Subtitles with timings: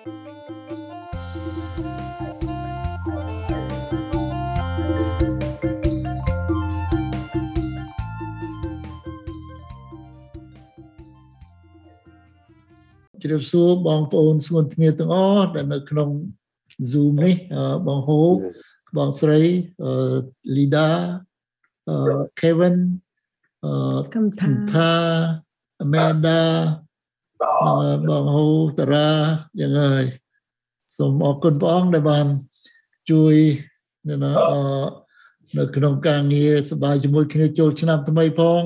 [0.00, 16.08] ជម្រាបសួរបងប្អូនស្ងួនភ្ងាទាំងអស់ដែលនៅក្នុង
[16.90, 17.34] Zoom នេះ
[17.86, 18.22] បងហូ
[18.96, 19.40] បងស្រី
[20.54, 20.88] Lida
[22.40, 22.76] Kevin
[24.14, 24.26] កំ
[24.72, 24.92] ថា
[25.84, 26.40] Amanda
[28.08, 28.46] បងហូ
[28.78, 29.10] តារា
[29.60, 30.04] យ៉ាងហើយ
[30.96, 32.26] សូមអរគុណព្រះអង្គដែលបាន
[33.10, 33.34] ជួយ
[34.08, 34.14] នៅ
[35.58, 38.62] នៅក្នុងការងារសប្បាយជាមួយគ្នាចូលឆ្នាំថ្មីផង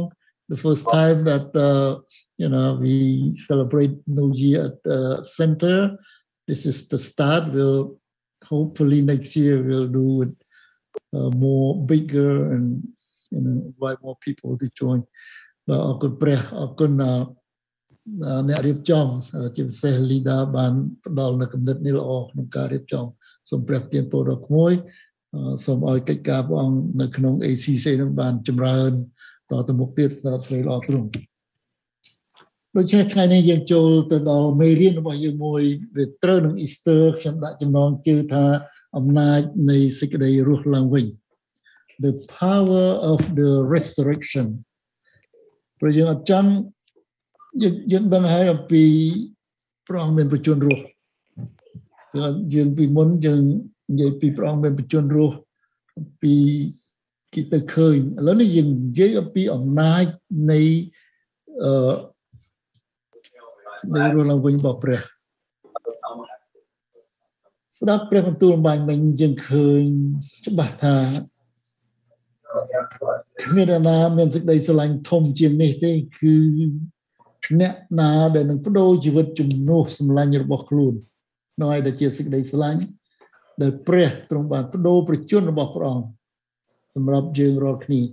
[0.48, 2.00] the first time that uh,
[2.36, 5.96] you know we celebrate New Year at the center.
[6.46, 7.52] This is the start.
[7.52, 7.98] We'll
[8.44, 10.34] hopefully next year we'll do it
[11.16, 12.66] uh, more bigger and
[13.30, 15.02] you know invite more people to join.
[15.68, 16.92] បាទអរគុណព្រះអរគុណ
[18.48, 19.06] អ្នករៀបចំ
[19.56, 20.72] ជាពិសេសលីដាបាន
[21.04, 23.04] ផ្ដល់នូវគំនិតនេះល្អក្នុងការរៀបចំ
[23.50, 24.72] សូមព្រះទានពរដល់ក្មួយ
[25.64, 28.92] សូមឲ្យកិច្ចការព្រះអង្គនៅក្នុង ACC នឹងបានចម្រើន
[29.50, 31.08] តទៅមុខទៀតសម្រាប់ស្រីល្អទ្រង់
[32.76, 35.62] ដូច្នេះថ្ងៃនេះយើងចូលទៅដល់មេរៀនរបស់យើងមួយ
[35.96, 38.44] វាត្រូវនឹង Easter ខ្ញុំដាក់ចំណងជើថា
[38.96, 41.06] អំណាចនៃសេចក្តីរស់ឡើងវិញ
[42.04, 44.46] the power of the resurrection
[45.78, 46.50] ព្រោះយើងអត់ចង់
[47.62, 48.82] យើងយើងដឹងហើយអំពី
[49.86, 50.84] ព្រះអង្គមានប្រជញ្ញរស់
[52.54, 53.42] យើងពីមុនយើង
[53.90, 55.36] និយាយពីព្រះអង្គមានប្រជញ្ញរស់
[56.22, 56.34] ពី
[57.34, 60.04] គេទៅឃើញឥឡូវនេះយើងនិយាយអំពីអំណាច
[60.50, 60.60] នៃ
[61.62, 61.94] អឺ
[63.94, 65.00] នៃរស់ឡើងវិញរបស់ព្រះ
[67.80, 69.84] ស្ដាប់ព្រះបន្ទូលបាញ់មិញយើងឃើញ
[70.46, 70.96] ច្បាស់ថា
[73.42, 76.34] គ្មានណាមានសេចក្តីស្រឡាញ់ធំជាងនេះទេគឺ
[77.60, 80.94] អ្នកណាដែលនឹងបដូរជីវិតជំនួសសម្លាញ់របស់ខ្លួន
[81.60, 82.82] នៅឲ្យដែលជាសេចក្តីស្រឡាញ់
[83.62, 86.06] ដែលព្រះទ្រង់បានបដូរប្រជញ្ញរបស់ព្រះអង្គ
[86.94, 88.04] សម្រាប់យើងរាល់គ្នាឥ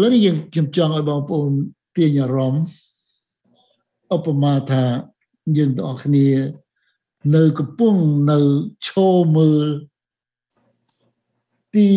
[0.00, 1.52] ឡូវនេះយើងខ្ញុំចង់ឲ្យបងប្អូន
[1.96, 2.66] ទាញអារម្មណ៍
[4.16, 4.84] ឧបមាថា
[5.56, 6.28] យើងទាំងអស់គ្នា
[7.36, 7.94] នៅកំពុង
[8.30, 8.38] នៅ
[8.86, 9.66] ឈរមើល
[11.74, 11.88] ទី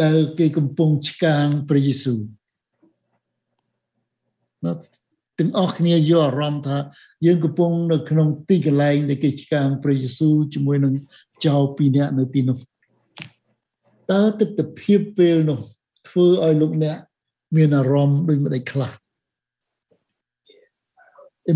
[0.00, 2.41] ដែលគេកំពុងឆ្កាងព្រះយេស៊ូវណា
[5.38, 6.76] ទាំងអស់គ្នាយកអារម្មណ៍ថា
[7.26, 10.94] យើងកំពុងនៅក្នុងទីកន្លែងដែលគេឆ្កាងព្រះយេស៊ូវជាមួយនឹង
[11.46, 12.58] ចៅពីរនាក់នៅទីនោះ
[14.10, 15.58] តើទស្សនវិជ្ជាពេលនោះ
[16.08, 16.96] ធ្វើឲ្យលោកអ្នក
[17.56, 18.90] មានអារម្មណ៍ដូចម្ដេចខ្លះ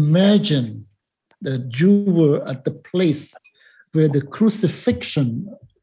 [0.00, 0.69] Imagine
[1.47, 3.25] that you were at the place
[3.95, 5.28] where the crucifixion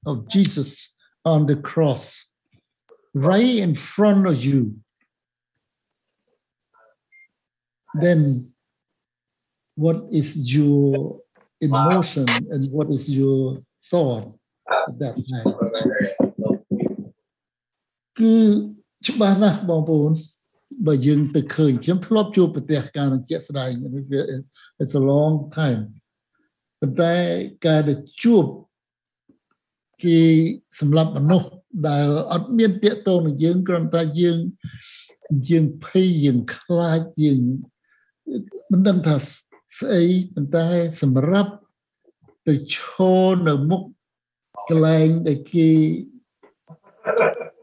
[0.05, 0.69] of Jesus
[1.33, 2.05] on the cross
[3.13, 4.59] right in front of you
[8.01, 8.21] then
[9.75, 11.19] what is your
[11.61, 13.57] emotion and what is your
[13.89, 14.25] thought
[14.87, 15.47] at that time
[18.19, 18.33] គឺ
[19.07, 20.11] ច្បាស់ណាស់បងប្អូន
[20.87, 23.69] បើយើងទៅឃើញខ្ញុំធ្លាប់ជួបប្រទេសការនឹងជាក់ស្ដែង
[24.81, 25.81] it's a long time
[26.79, 27.13] ប៉ុន្តែ
[27.65, 28.45] ការដែលជួប
[30.03, 30.19] គេ
[30.79, 31.49] សម្រាប់មនុស្ស
[31.87, 34.37] ដែលអត់មានតាកតងនឹងយើងគ្រាន់តែយើង
[35.49, 37.41] យើងភ័យយើងខ្លាចយើង
[38.71, 39.15] មិនដឹងថា
[39.79, 40.03] ស្អី
[40.33, 40.67] ប៉ុន្តែ
[41.01, 41.53] សម្រាប់
[42.47, 42.75] ទៅឈ
[43.25, 43.81] រនៅមុខ
[44.69, 45.69] កន្លែងដែលគេ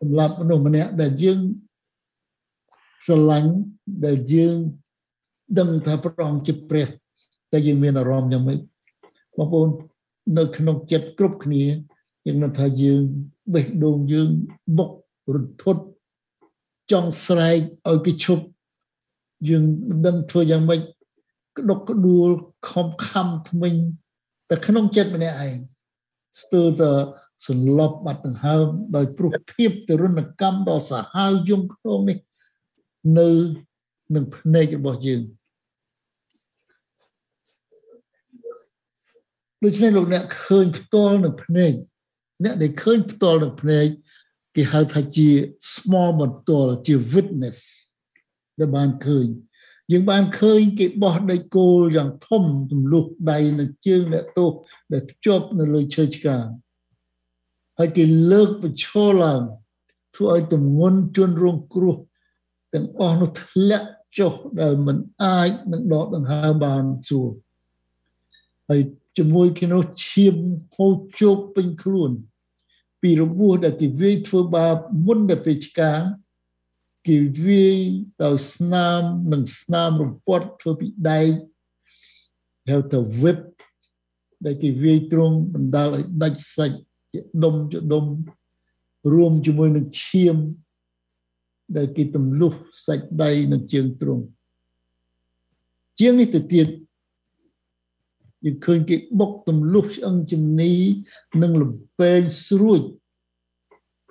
[0.01, 1.41] សម្រាប់មនុស្សម្នាក់ដែលយើង
[3.07, 3.53] ស្រឡាញ់
[4.07, 4.57] ដែលយើង
[5.59, 6.89] ដឹងថាព្រះអង្គជាព្រះ
[7.53, 8.59] តែយើងមានអារម្មណ៍យ៉ាងម៉េច
[9.37, 9.69] បងប្អូន
[10.39, 11.65] នៅក្នុងចិត្តគ្រប់គ្នា
[12.27, 13.01] យើងនឹងថាយើង
[13.55, 14.29] បេះដូងយើង
[14.79, 14.91] បុក
[15.35, 15.83] រន្ធត់
[16.91, 18.45] ចង់ស្រែកឲ្យគេឈប់
[19.49, 20.81] យើងមិនដឹងធ្វើយ៉ាងម៉េច
[21.59, 22.29] ក្តុកក្តួល
[22.71, 23.75] ខំខំថ្មិញ
[24.51, 25.57] តែក្នុងចិត្តម្នាក់ឯង
[26.43, 26.93] ស្ទើរតែ
[27.49, 32.19] សន្លប់បាត់ដង្ហើមដោយព្រោះភាពទរណកម្មដ៏សាហាវយំក្នុងនេះ
[33.19, 33.29] នៅ
[34.15, 35.23] នឹងភ្នែករបស់យើង
[39.65, 41.73] ដូច្នេះលោកអ្នកឃើញផ្ទាល់នឹងភ្នែក
[42.45, 43.87] អ្នកដែលឃើញផ្ទាល់នឹងភ្នែក
[44.55, 45.29] គេហៅថាជា
[45.73, 47.61] small បន្ទាល់ជា witness
[48.61, 49.27] ដែលបានឃើញ
[49.93, 54.53] យើងបានឃើញគេបោះដីគោលយ៉ាងធំទម្លុះដៃនិងជើងអ្នកទោស
[54.93, 56.45] ដែលភ្ជាប់នៅលើឈើឆ្កាង
[57.79, 59.43] ហើយគេលើកបញ្ឈរឡើង
[60.17, 61.97] ធ្វើឲ្យទម្ងន់ជនរងគ្រោះ
[62.75, 67.31] ទាំងអស់នោះធ្លាក់ចុះដែលមិនអាចនឹងដកដង្ហើមបានសួរ
[68.69, 68.81] ហើយ
[69.19, 70.37] ជាមួយគ្នានោះឈាម
[70.75, 72.11] ហូរជោគពេញខ្លួន
[73.03, 74.77] ពីរបួសដែលគេវាយធ្វើបាប
[75.07, 76.01] មុនដល់ពេលឆ្កាង
[77.07, 77.81] គេវាយ
[78.23, 79.03] ដោយស្នាម
[79.33, 81.31] និងស្នាមរំពាត់ធ្វើពីដែក
[82.71, 83.41] ហៅទៅ whip
[84.45, 86.79] ដែលគេវាយទ្រង់បណ្ដាលឲ្យដាច់សាច់
[87.13, 88.05] ជាដុំជាដុំ
[89.13, 90.37] រួមជាមួយនឹងឈាម
[91.77, 92.53] ដែលគេទម្លុះ
[92.87, 94.25] សាច់ដៃនិងជើងទ្រង់
[95.99, 96.69] ជាងនេះទៅទៀត
[98.45, 100.73] យើងឃើញគេបុកទម្លុះឆ្អឹងជំនី
[101.43, 102.81] និងលំពេងស្រួច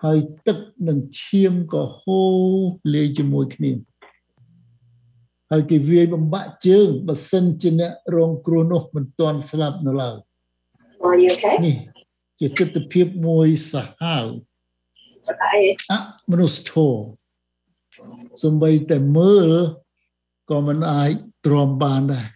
[0.04, 2.40] ហើយទឹកនិងឈាមក៏ហូរ
[2.94, 3.72] លាយជាមួយគ្នា
[5.52, 10.18] ហើយគេវាយបំបាក់ជើងបើសិនជាអ្នករងគ្រោះនោះមិនទាន់ស្លាប់នៅឡើយ
[11.08, 11.56] Are you okay?
[11.66, 11.78] នេះ
[12.40, 14.26] ជាទស្សនភាពមួយសាហាវ
[15.32, 15.64] Okay.
[15.92, 15.94] អ
[16.32, 17.04] មនុស្សធម៌
[18.44, 19.52] សំបីតែមើល
[20.52, 21.12] ក៏មិនអាច
[21.46, 22.28] ទ្រាំបានដែរ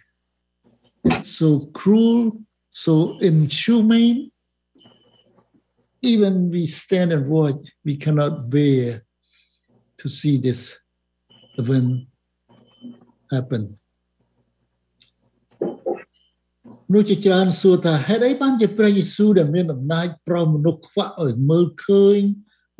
[1.36, 2.20] so cruel
[2.84, 2.94] so
[3.28, 4.20] inhumane
[6.12, 9.02] even we stand and watch we cannot bear
[10.00, 10.60] to see this
[11.60, 11.90] event
[13.34, 13.62] happen
[16.92, 22.20] នោះជាច្រើនសួរថាហេតុអីបានជាព្រះយេស៊ូវដែលមានអំណាចប្រោសមនុស្សខ្វាក់ឲ្យមើលឃើញ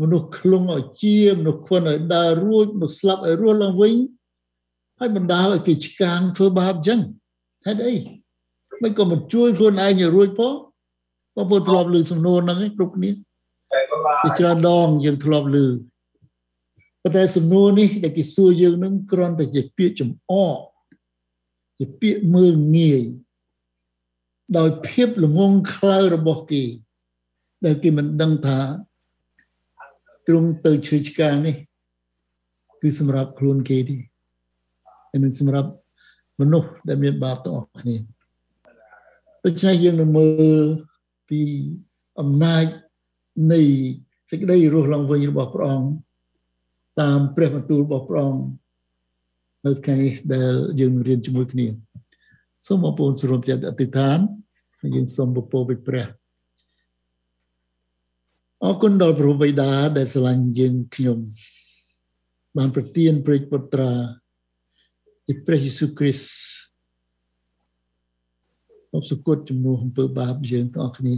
[0.00, 3.94] មនុស្សខ្លងឲ្យជាមនុស្សខ្វិនឲ្យដើររួចមនុស្សស្លាប់ឲ្យរស់ឡើងវិញ
[4.98, 7.00] ហើយបណ្ដាលឲ្យគេឆ្កាងធ្វើបាបអញ្ចឹង
[7.66, 7.96] ហេតុអី
[8.82, 10.54] មិនក៏មិនជួយខ្លួនឯងឲ្យរួចផង
[11.36, 13.10] បងប្អូនធ្លាប់ឮសំណួរហ្នឹងឯងគ្រប់គ្នា
[14.22, 15.66] ជាច្រើនដងយើងធ្លាប់ឮ
[17.02, 20.58] ប៉ុន្តែសំណួរនេះដែលគេសួរយើងនឹងគ្រាន់តែជាពាក្យចំអក
[21.78, 23.02] ជាពាក្យមើលងាយ
[24.58, 26.64] ដោយភាពល្ងងខ្លៅរបស់គេ
[27.64, 28.58] ដែលគេមិនដឹងថា
[30.26, 31.56] ទ្រង់ទៅឈឺឆ្កាងនេះ
[32.80, 33.98] គឺសម្រាប់ខ្លួនគេទេ
[35.10, 35.70] ហើយនឹងសម្រាប់
[36.40, 37.96] មនុស្សដែលមានបាបទាំងអស់គ្នា
[39.44, 40.26] ដូច្នេះយើងនឹងមើ
[40.62, 40.64] ល
[41.28, 41.42] ពី
[42.20, 42.66] អំណាច
[43.52, 43.60] នៃ
[44.30, 45.88] សេចក្តីរស់ឡើងវិញរបស់ព្រះអង្គ
[47.00, 48.42] តាមព្រះបន្ទូលរបស់ព្រះអង្គ
[49.66, 51.66] នៅថ្ងៃនេះដែលយើងរៀនជាមួយគ្នា
[52.66, 54.18] សូមបងប្អូនសរុបចិត្តអធិដ្ឋាន
[54.80, 56.06] ហើយយើងសូមពពពីព្រះ
[58.64, 61.18] អរគុណដល់ព្រះបិតាដែលស្រឡាញ់យើងខ្ញុំ
[62.56, 63.92] បានប្រទានព្រះពុត្រា
[65.26, 66.63] ជាព្រះយេស៊ូវគ្រីស្ទ
[68.94, 71.14] អបសុគតជំនួសអំពើបាបយើងទាំងអស់គ្នា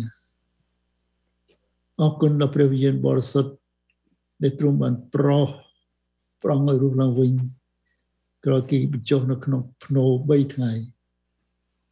[2.01, 3.53] អរគុណដល់ព្រះវិញ្ញាណបរិសុទ្ធ
[4.43, 5.51] ដែលទ្រង់បានប្រោស
[6.43, 7.33] ប្រងឲ្យរស់ឡើងវិញ
[8.45, 10.73] ក្រោយគេបញ្ចុះនៅក្នុងភ្នោ3ថ្ងៃ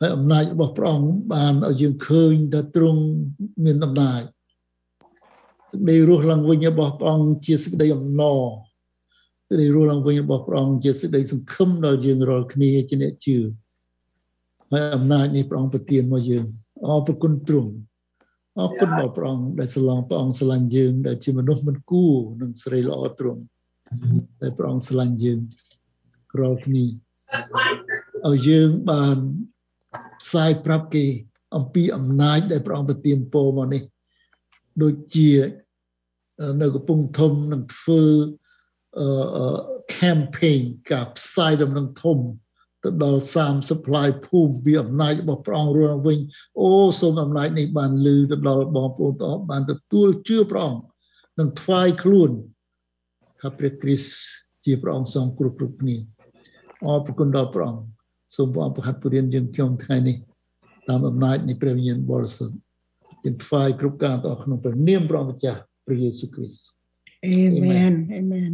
[0.01, 3.03] ហើយអំណាចរបស់ព្រះអង្គបានឲ្យយើងឃើញថាទ្រង់
[3.65, 4.23] មានអំណាច
[5.71, 8.41] សេចក្តីរស់ឡើងវិញរបស់ព្រះអង្គជាសេចក្តីអំណរ
[9.49, 13.39] សេចក្តីរស់ឡើងវិញរបស់ព្រះអង្គជាសេចក្តីសង្ឃឹមដល់យើងរាល់គ្នាជាអ្នកជឿ
[14.73, 16.45] ហើយអំណាចនេះព្រះអង្គប្រទានមកយើង
[16.87, 17.73] អរព្រគុណទ្រង់
[18.61, 23.43] អរគុណដល់ព្រះអង្គដែលស្រឡងព្រះអង្គស្រឡាញ់យើងដែលជាមនុស្សមិនគួរនឹងស្រីល្អទ្រង់
[24.41, 25.41] តែព្រះអង្គស្រឡាញ់យើង
[26.41, 26.85] រាល់គ្នា
[28.29, 29.17] ឲ្យយើងបាន
[30.23, 31.07] ផ្សាយប្រាប់គេ
[31.57, 33.83] អំពីអំណាចដែលព្រះអង្គប្រទានពរមកនេះ
[34.83, 35.31] ដូចជា
[36.61, 38.03] នៅកំពង់ធំនឹងធ្វើ
[39.01, 39.59] អឺ
[40.01, 42.19] campaign ការផ្សាយដំណឹងធំ
[42.85, 46.19] ទៅដល់30 supply ភូមិពីអំណាចរបស់ព្រះអង្គរួមវិញ
[46.61, 46.71] អូ
[47.01, 50.83] សូមអំណាចនេះបានលឺទៅដល់បងប្អូនទាំងអស់បានទទួលជឿព្រះអង្គ
[51.39, 52.31] និងថ្វាយខ្លួន
[53.41, 54.13] ថាព្រះគ្រីស្ទ
[54.65, 55.97] ជាព្រះអង្គសងគ្រប់គ្រប់គ្នា
[56.87, 57.83] អរព្រគុណដល់ព្រះអង្គ
[58.37, 60.17] សូមព្រះអង្គប្រហាត់ពរៀនយើងខ្ញុំថ្ងៃនេះ
[60.89, 62.57] តាមអំណាចនៃព្រះវិញ្ញាណបរិសុទ្ធ
[63.25, 66.65] យើងថ្វាយគ្រប់ការទៅក្នុងព្រះនាមព្រះម្ចាស់ព្រះយេស៊ូវគ្រីស្ទ
[67.27, 68.53] Amen Amen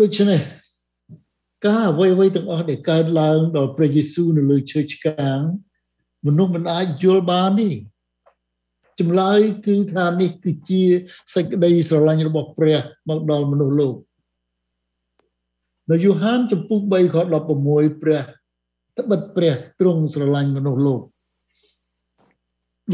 [0.00, 0.40] ដូច្នេះ
[1.66, 5.40] ការអ្វីអ្វីទាំងអស់ដែលកើតឡើងដល់ព្រះយេស៊ូវនៅលើឈើឆ្កាង
[6.26, 7.70] មនុស្សមិនអាចយល់បានទេ
[9.00, 10.82] ចម្លើយគឺថានេះគឺជា
[11.34, 13.94] សេចក្តីស្រឡាញ់របស់ព្រះមកដល់មនុស្សលោក
[15.90, 17.16] នៅយូហានចំពុក3ខ
[17.62, 18.20] 16ព្រះ
[18.98, 21.02] ត្បិតព្រះទ្រង់ស្រឡាញ់មនុស្សលោក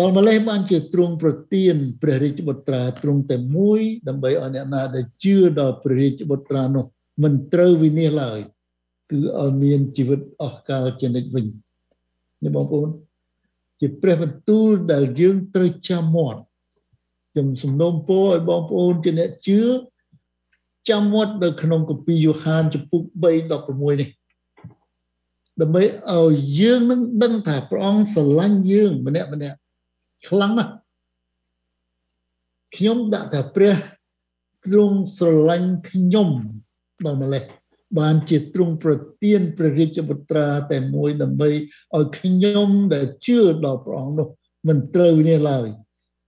[0.01, 6.85] ដល់ម្លេះបានជាទ្រង់ប្រទានព្រះរាជបុត្រាទ្រង់តែមួយដើម្បីឲ្យអ្នកណាដែលជឿដល់ព្រះរាជបុត្រានោះ
[7.23, 8.41] មិនត្រូវវិនិច្ឆ័យឡើយ
[9.11, 11.47] គឺឲ្យមានជីវិតអស់កលជានិច្ចវិញ
[12.45, 12.89] នេះបងប្អូន
[13.81, 16.41] ជាព្រះបន្ទូលដែលយើងត្រូវចាំមាត់
[17.31, 19.61] ខ្ញុំសំណូមពរឲ្យបងប្អូនជាអ្នកជឿ
[20.89, 24.09] ចាំមាត់នៅក្នុងគម្ពីរយ៉ូហានចំពុក3:16នេះ
[25.61, 25.83] ដើម្បី
[26.13, 29.57] ឲ្យយើងនឹងដឹងថាព្រះអង្គស្រឡាញ់យើងម្នាក់ម្នាក់
[30.29, 30.73] ខ្លាំងណាស់
[32.77, 33.77] ខ្ញុំដាក់ថាព្រះ
[34.65, 36.29] ទ្រង់ស្រឡាញ់ខ្ញុំ
[37.05, 37.45] ដល់ម្លេះ
[37.99, 44.29] បានជាទ្រង់ប្រទានព្រះរាជបុត្រាតែមួយដើម្បីឲ្យខ្ញុំដែលជឿដល់ព្រះអង្គនោះ
[44.69, 45.67] មិនត្រូវនេះឡើយ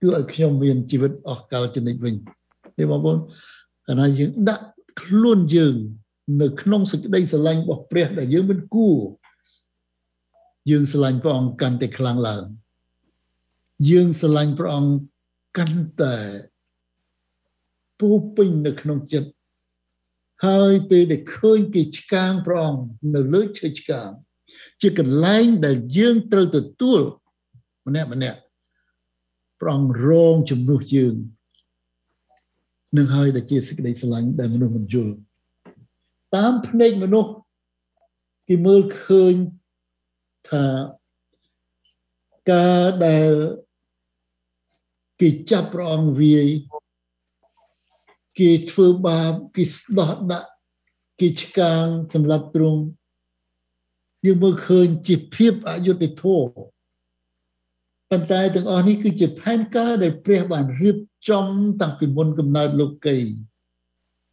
[0.00, 2.14] គឺឲ្យខ្ញុំមានជីវិតអស់កលជានិច្ចវិញ
[2.78, 3.18] នេះបងប្អូន
[3.86, 4.64] កាលណាយើងដាក់
[5.02, 5.74] ខ្លួនយើង
[6.42, 8.98] នៅក្នុងសេចក្តីស្រឡាញ់របស់ព្រះដែលយើងមិនគួរ
[10.70, 12.44] យើងស្រឡាញ់ព្រះអង្គកាន់តែខ្លាំងឡើង
[13.90, 14.92] យើងស្រឡាញ់ព្រះអង្គ
[15.56, 16.16] កាន់តែ
[18.00, 19.30] ពោពេញនៅក្នុងចិត្ត
[20.46, 22.82] ហើយពេលដែលឃើញគេឆ្កាងព្រះអង្គ
[23.14, 24.10] នៅលើឈើឆ្កាង
[24.80, 27.00] ជាកន្លែងដែលយើងត្រូវទទួល
[27.86, 28.38] ម្នាក់ម្នាក់
[29.60, 31.14] ព្រះអង្គរងជំនួសយើង
[32.96, 35.14] នឹងហើយដែលជាសេចក្តីស្រឡាញ់ដែលមនុស្សមិនយល់
[36.36, 37.32] តាមភ្នែកមនុស្ស
[38.48, 39.34] គេមើលឃើញ
[40.48, 40.64] ថា
[42.52, 43.30] ការដែល
[45.20, 46.48] គេចាប់ព្រះអង្គវាយ
[48.38, 50.50] គេធ្វើបាបគេស្ដោះដាក់
[51.20, 52.82] គេឆ្កាងសម្រាប់ទ្រង់
[54.24, 56.50] យើងមើលឃើញជាភាពអយុត្តិធម៌
[58.10, 61.46] ប៉ុន្តែទាំងអស់នេះគឺជាផែនការដែលព្រះបានរៀបចំ
[61.80, 63.18] តាំងពីមុនកំណើតលោកី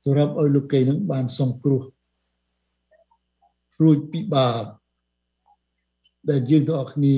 [0.03, 1.81] សម្រាប់ឲ្យលោកីនឹងបានសង្គ្រោះ
[3.81, 4.63] រួចពីបាប
[6.29, 7.15] ដែលយើងទាំងអស់គ្នា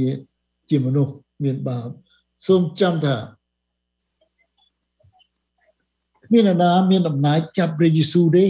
[0.70, 1.14] ជាមនុស្ស
[1.44, 1.88] មានបាប
[2.46, 3.16] សូមចាំថា
[6.28, 8.46] គ្មានអ្នកណាមានអំណាចចាប់ព្រះយេស៊ូវទេ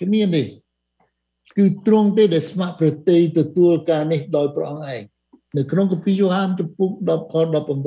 [0.00, 0.42] គ្មានទេ
[1.56, 5.02] គឺទ្រង់ទេដែលស្ម័គ្រប្រតិទទួលការនេះដោយព្រះអង្គឯង
[5.56, 7.34] នៅក្នុងគម្ពីរយ៉ូហានចំពុក10ខ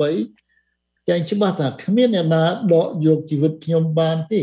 [0.08, 4.42] 18ចែងច្បាស់ថាគ្មានអ្នកណាដកយកជីវិតខ្ញុំបានទេ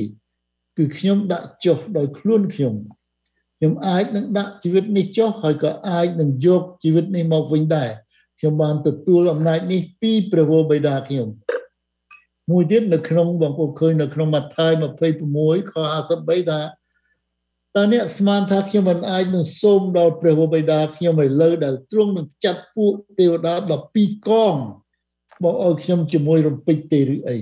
[0.77, 2.73] គឺខ្ញុំដាក់ចុះដោយខ្លួនខ្ញុំ
[3.57, 7.89] ខ្ញុំអាចនឹងដាក់ជីវិតនេះចុះហើយក៏អាចនឹងយកជីវិតនេះមកវិញដែរ
[8.39, 11.27] ខ្ញុំបានទទួលអំណាចនេះពីព្រះវរបិតាខ្ញុំ
[12.51, 14.71] មួយទៀតនៅក្នុងបងប្អូនឃើញនៅក្នុងម៉ាថាយ
[15.21, 15.75] 26ខ
[16.07, 16.59] 53ថា
[17.75, 23.53] តើអ្នកស្មានថាខ្ញុំមិនអាចនឹងសូមដល់ព្រះវរបិតាខ្ញុំឲ្យលើដែលទ្រង់នឹងចាត់ពួកទេវតា
[23.89, 24.55] 12កង
[25.43, 27.37] មកឲ្យខ្ញុំជាមួយរំពេចទេឬអី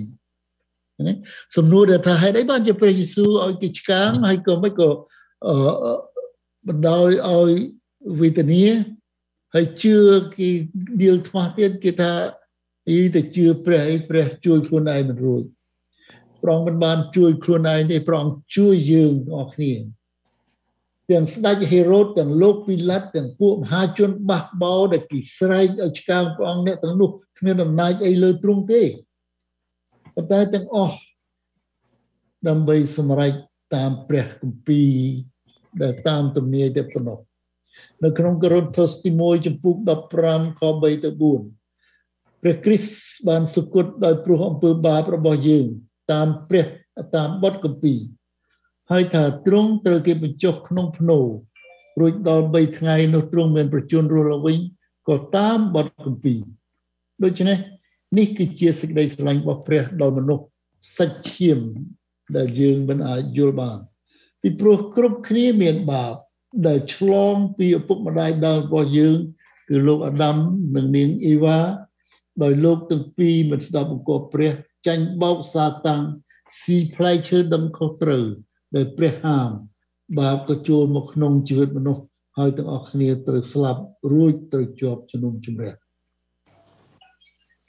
[1.08, 1.14] ណា
[1.58, 4.90] សំណួរដែលថាហេតុអីបានជាព្រះយេស៊ូវឲ្យគេឆ្កាងហើយក៏មិនក៏
[6.68, 7.52] បណ្ដោយឲ្យ
[8.22, 8.66] វេទនា
[9.56, 9.98] ហើយជឿ
[10.38, 10.50] គេ
[11.02, 12.12] ដៀលថ្មទៀតគេថា
[12.90, 15.44] អីទៅជឿព្រះអីព្រះជួយខ្លួនឯងមិនរួច
[16.42, 19.74] ព្រះអង្គមិនបានជួយខ្លួនឯងទេព្រះអង្គជួយយើងទាំងអស់គ្នា
[21.10, 28.82] ទាំងស្ដេចហេរ៉ូតទាំងលោកពីឡាត់ទាំងពួកមហាជនបះបោដែលគេស្រែកឲ្យឆ្កាងព្រះអង្គអ្នកទាំងនោះគ្មានអំណាចអីលើទ្រង់ទេ
[30.16, 30.96] ប៉ុន្តែទាំងអស់
[32.48, 33.34] ដើម្បីសម្រេច
[33.76, 34.92] តាមព្រះគម្ពីរ
[35.82, 37.20] ដែលតាមទំនាយតែប៉ុណ្ណោះ
[38.04, 39.76] នៅក្នុងកូរិនថូសទី1ចំពុក
[40.18, 41.59] 15ខ3ទៅ4
[42.42, 42.94] ព្រះគ្រីស្ទ
[43.28, 45.66] បានសុគតដោយព្រោះអំពើបាបរបស់យើង
[46.12, 46.66] តាមព្រះ
[47.16, 48.00] តាមបទគម្ពីរ
[48.92, 51.20] ហើយថាទ្រង់ត្រូវគេបញ្ចុះក្នុងភ្នោ
[52.00, 54.58] រួចដល់3ថ្ងៃនោះទ្រង់មានប្រជញ្ញរស់ឡើងវិញ
[55.10, 56.40] ក៏តាមបទគម្ពីរ
[57.24, 57.58] ដូច្នេះ
[58.18, 60.46] នេះគឺជាសេចក្តីស្រឡាញ់របស់ព្រះដល់មនុស្ស
[60.98, 61.60] សាច់ឈាម
[62.38, 63.78] ដែលយើងមិនអាចយល់បាន
[64.42, 66.14] ពីព្រោះគ្រប់គ្នាមានបាប
[66.68, 69.18] ដែលឆ្លងពីឪពុកម្ដាយដើមរបស់យើង
[69.70, 70.36] គឺលោកអាដាម
[70.76, 71.60] និងនាងអ៊ីវ៉ា
[72.44, 74.52] ដោយលោកទាំងពីរមិនស្ដាប់បង្គាប់ព្រះ
[74.88, 76.02] ចាញ់បោកសាតាំង
[76.62, 78.26] ស៊ីផ្លែឈើដឹងខុសត្រូវ
[78.76, 79.50] ដែលព្រះហាម
[80.20, 82.04] បាបក៏ចូលមកក្នុងជីវិតមនុស្ស
[82.38, 83.82] ហើយទាំងអស់គ្នាត្រូវស្លាប់
[84.12, 85.74] រួចត្រូវជាប់ជំនុំជម្រះ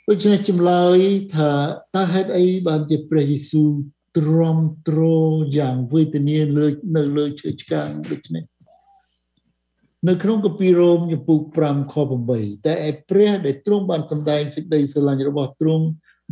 [0.09, 0.99] ដូច្នេះចម្លើយ
[1.37, 1.53] ថា
[1.97, 3.71] តើហេតុអីបានជាព្រះយេស៊ូវ
[4.17, 4.59] ទ្រាំ
[4.89, 5.01] ទ្រ
[5.59, 8.45] យ៉ាងវេទនាលើនៅលើឈើឆ្កាងដូចនេះ
[10.09, 11.95] នៅក្នុងកាពីរ៉ូមចំពុក5ខ
[12.31, 15.85] 8តែឯព្រះដែលទ្រង់បានសម្ដែងសេចក្តីស្រឡាញ់របស់ទ្រង់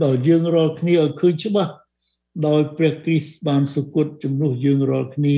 [0.02, 1.72] ដល់យើងរាល់គ្នាឲ្យឃើញច្បាស់
[2.46, 5.36] ដោយព្រះគ្រីស្ទបានសុគតជំនួសយើងរាល់គ្នា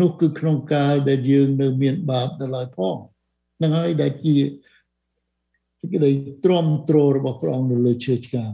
[0.00, 2.96] នោះគឺក្នុងកាលដែលយើងនៅមានបាបដល់ហើយផង
[3.62, 4.36] នឹងហើយដែលជា
[5.80, 6.10] សេចក្តី
[6.44, 8.52] ទ្រាំទ្ររបស់ព្រះអង្គនៅលើឈើឆ្កាង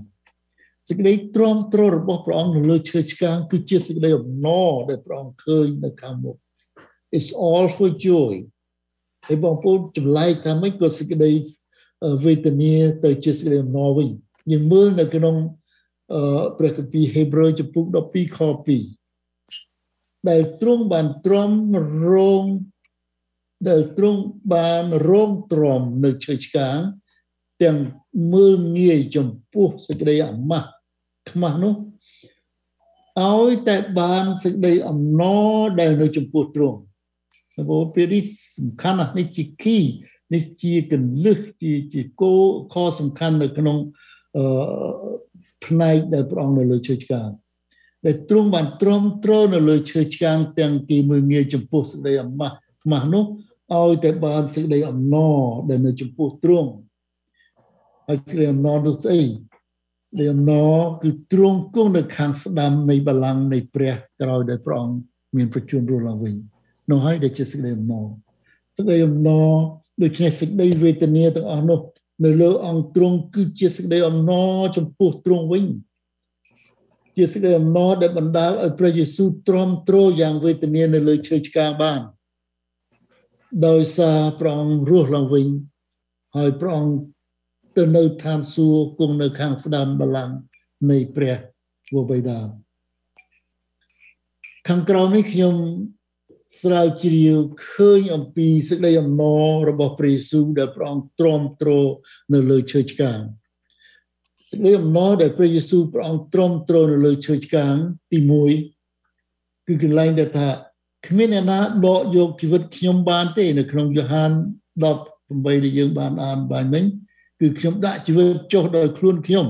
[0.88, 6.36] សេចក្តីទ្រាំទ្ររបស់ព្រះអង្គនៅលើឈើឆ្កាងគឺជាសេចក្តីអំណរដែលព្រះអង្គឃើញនៅខាងមុខ
[7.16, 8.34] It's all for joy
[9.26, 11.30] ហើយបងប្អូនចម្លែកថាម៉េចក៏សេចក្តី
[12.24, 14.08] វេទនាទៅជាសេចក្តីអំណរវិញ
[14.50, 15.36] យើងមើលនៅក្នុង
[16.14, 18.40] អឺព្រះគម្ពីរហេព្រើរចំពុក12ខ
[19.12, 21.50] 2ដែលទ្រង់បានទ្រាំ
[22.12, 22.44] រង
[23.68, 24.20] ដែលទ្រង់
[24.54, 26.78] បានរងទ្រាំនៅឈើឆ្កាង
[27.62, 27.78] ទាំង
[28.32, 30.68] មើលងាយចំពោះសេចក្តីអាម៉ាស់
[31.30, 31.74] ខ្មាស់នោះ
[33.20, 35.22] ឲ្យតែបានសេចក្តីអំណ
[35.54, 36.78] រដែលនៅចំពោះទ្រង់
[37.54, 38.22] ព្រោះពេលនេះ
[38.58, 39.82] សំខាន់ណាស់នេះជា key
[40.34, 40.92] នេះជាក
[41.24, 42.32] លឹះជាជាគោ
[42.72, 43.76] ខសំខាន់នៅក្នុង
[44.36, 44.44] អឺ
[45.66, 47.28] ផ្នែកដែលព្រះអង្គនៅលើឈើឆ្កាង
[48.06, 53.24] ដែលទ្រង់បានទ្រាំទ្រនៅលើឈើឆ្កាងទាំងគេមើលងាយចំពោះសេចក្តីអាម៉ាស់ខ្មាស់នោះ
[53.74, 56.70] ឲ្យតែបានសេចក្តីអំណរដែលនៅចំពោះទ្រង់
[58.08, 59.22] ហើយសេចក្តីអំណរនោះស្អី
[60.18, 64.96] ដែលអំណរគឺទ្រង់គង់នៅខាងស្ដាំនៃបល្ល័ង្កនៃព្រះក្រោយដែលព្រះអង្គ
[65.36, 66.34] មានប្រជញ្ញរស់ឡើងវិញ
[66.90, 68.06] នោះហើយដែលជាសេចក្តីអំណរ
[68.76, 69.50] សេចក្តីអំណរ
[70.02, 71.80] ដូច្នេះសេចក្តីវេទនាទាំងអស់នោះ
[72.24, 75.66] នៅលើអង្គទ្រង់គឺជាសេចក្តីអំណរចំពោះទ្រង់វិញ
[77.16, 82.00] ជាសេចក្តីអំណរដែលបណ្ដាលឲ្យព្រះយេស៊ូវទ្រាំទ្រយ៉ាងវេទនានៅលើឈើឆ្កាងបាន
[83.66, 85.46] ដោយសារព្រះអង្គរស់ឡើងវិញ
[86.36, 86.94] ហើយព្រះអង្គ
[87.76, 90.36] ទៅនៅឋានសួគ៌គង់នៅខាងស្ដាំបល្ល័ង្ក
[90.90, 91.36] នៃព្រះ
[91.94, 92.38] វរបិតា
[94.68, 95.54] ខាងក្រោមនេះខ្ញុំ
[96.62, 97.38] ស្រាវជ្រាវ
[97.72, 101.70] ឃើញអំពីសេចក្តីអំណររបស់ព្រះយេស៊ូវដែលព្រះអង្គទ្រាំទ្រ
[102.32, 103.20] នៅលើឈើឆ្កាង
[104.50, 107.74] សេចក្តីអំណរដែលព្រះយេស៊ូវព្រះអង្គទ្រាំទ្រនៅលើឈើឆ្កាង
[108.12, 108.18] ទី
[108.92, 110.48] 1គឺកន្លែងដែលថា
[111.06, 114.30] គ្មានអ្នកណាដកយកជីវិតខ្ញុំបានទេនៅក្នុងយ៉ូហាន
[115.00, 116.84] 18ដែលយើងបានអានបានមិញ
[117.40, 119.46] គឺខ្ញុំដាក់ជីវិតចុះដោយខ្លួនខ្ញុំ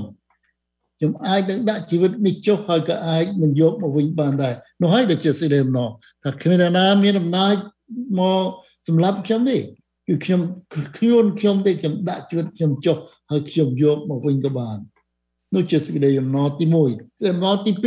[0.97, 5.89] ខ្ញុំអាចនឹងដាក់ជីវិតនេះចុះហើយក៏អាចនឹងយកមកវិញបានដែរនោះហើយដែលជាសេចក្តីអំណរ
[6.23, 7.55] ថាគ្មានណាមានអំណាច
[8.19, 8.43] មក
[8.87, 9.57] សម្រាប់ខ្ញុំទេ
[10.07, 10.39] គឺខ្ញុំ
[10.97, 12.97] ខ្លួនខ្ញុំទេខ្ញុំដាក់ជីវិតខ្ញុំចុះ
[13.29, 14.77] ហើយខ្ញុំយកមកវិញក៏បាន
[15.53, 16.75] នោះជាសេចក្តីអំណរទី1
[17.19, 17.83] សេចក្តីអំណរទី2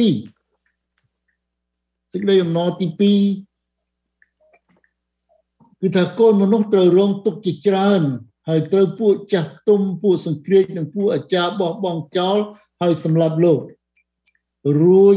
[2.13, 3.01] សេចក្តីអំណរទី2
[5.81, 8.03] គឺថាកូនមនុស្សត្រូវរងទុក្ខជាច្រើន
[8.49, 12.39] ហើយត្រូវពួកចាស់ទុំពួកសង្គ្រាចនិងពួកអាចារ្យបោះបង់ចោល
[12.81, 13.61] ហើយសម្លាប់លោក
[14.83, 15.17] រួច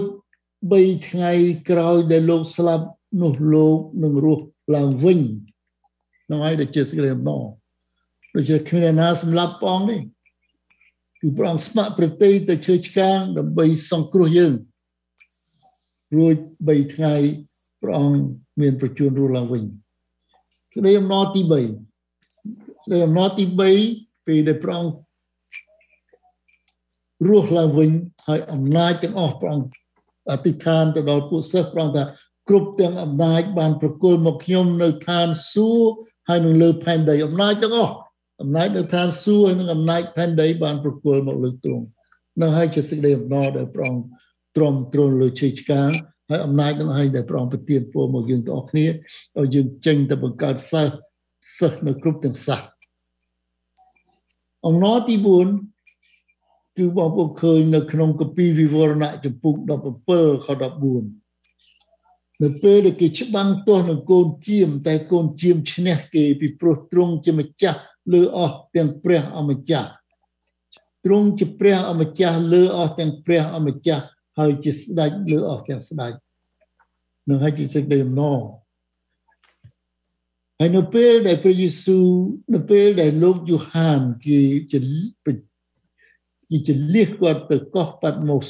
[0.52, 1.32] 3ថ្ងៃ
[1.70, 2.86] ក្រោយដែលលោកស្លាប់
[3.22, 5.20] នោះលោកនឹងរស់ឡើងវិញ
[6.30, 7.44] នោះហើយដែលជាសេចក្តីអំណរ
[8.34, 14.54] ដូចជាគ្មានណាសម្លាប់ព្រះអង្គទេគឺព្រះអង្គស្ម័គ្រប្រតិទៅឈើឆ្កាងដើម្បីសង្គ្រោះយើង
[16.16, 16.36] រួច
[16.68, 17.16] 3ថ្ងៃ
[17.82, 18.20] ព្រះអង្គ
[18.62, 19.64] មានប្រជញ្ញរស់ឡើងវិញ
[20.74, 21.68] សេចក្តីអំណរទី3សេច
[22.86, 23.44] ក្តីអំណរទី
[23.86, 24.94] 3ពេលដែលព្រះអង្គ
[27.30, 27.92] រស់ឡើងវិញ
[28.28, 29.70] ហើយអំណាចទាំងអស់ព្រះអង្គ
[30.32, 32.04] អធិដ្ឋានទៅដល់ពួកសិស្សព្រះអង្គថា
[32.50, 35.96] គ្រប់ទាំងអំណាចបានប្រគល់មកខ្ញុំនៅឋានសួគ៌
[36.30, 37.94] ហើយនឹងលើផែនដីអំណាចទាំងអស់
[38.42, 41.86] អំណាចនៅឋានសួគ៌ហើយនឹងអំណាចផែនដីបានប្រគល់មកលើទ្រង់
[42.42, 44.06] នៅហើយជាសេចក្តីអំណរដែលព្រះអង្គ
[44.56, 45.90] ទ្រាំទ្រង់លើជ័យឆ្កាង
[46.30, 48.86] ហើយអំណាចនឹងហើយដែលព្រះអង្គប្រទានពរមកយើងទាំងអស់គ្នា
[49.40, 50.94] ឲ្យយើងចេញទៅបង្កើតសិស្ស
[51.60, 52.62] សិស្សនៅគ្រប់ទាំងសាស
[54.68, 55.71] អំណរទី4
[56.78, 59.56] គឺបងប្អូនឃើញនៅក្នុងកពីវិវរណៈចំពុក
[60.02, 60.48] 17ខ
[61.30, 61.32] 14
[62.44, 67.80] នៅពេលដែលគេច្បាំងទាស់នឹងកូនជៀមតែកូនជៀមឈ្នះគេពីព្រោះទ្រង់ជាម្ចាស់
[68.14, 69.90] លើអស់ទាំងព្រះអម្ចាស់
[71.06, 74.04] ទ្រង់ជាព្រះអម្ចាស់លើអស់ទាំងព្រះអម្ចាស់
[74.40, 76.14] ហើយជាស្ដេចលើអស់ទាំងស្ដេច
[77.30, 78.40] នឹងហើយជាសេចក្តីអំណរ
[80.60, 82.08] ហើយនៅពេលដែលព្រះយេស៊ូវ
[82.54, 84.40] នៅពេលដែលលោកយូហានគេ
[84.72, 84.80] ជា
[86.52, 88.50] គេចលះគាត់ទៅកោះប៉ាត់ម៉ូស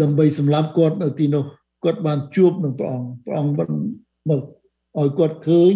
[0.00, 1.44] ដើម្បីសម្លាប់គាត់នៅទីនោះ
[1.84, 3.70] គាត់បានជួបនឹងព្រះអង្គព្រះអង្គបាន
[4.28, 4.42] មក
[4.98, 5.74] ឲ្យគាត់ឃើញ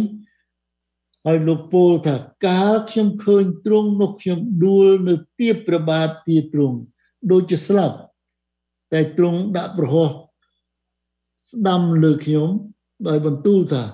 [1.27, 6.77] ហើយលោកពោលថាកាលខ្ញុំឃើញទ្រង់នោះខ្ញុំដួលនៅទៀបប្របាទទីទ្រង់
[7.31, 7.97] ដូចជាស្លាប់
[8.93, 10.09] តែទ្រង់ដាក់ប្រហោះ
[11.51, 12.49] ស្ដាំលើខ្ញុំ
[13.09, 13.85] ដោយបន្ទូលថា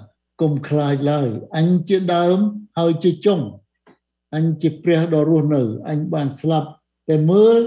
[0.41, 2.39] កុំខ្លាចឡើយអញជាដើម
[2.79, 3.41] ហើយជាចុង
[4.37, 6.69] អញជាព្រះដ៏រស់នៅអញបានស្លាប់
[7.11, 7.59] តែមើល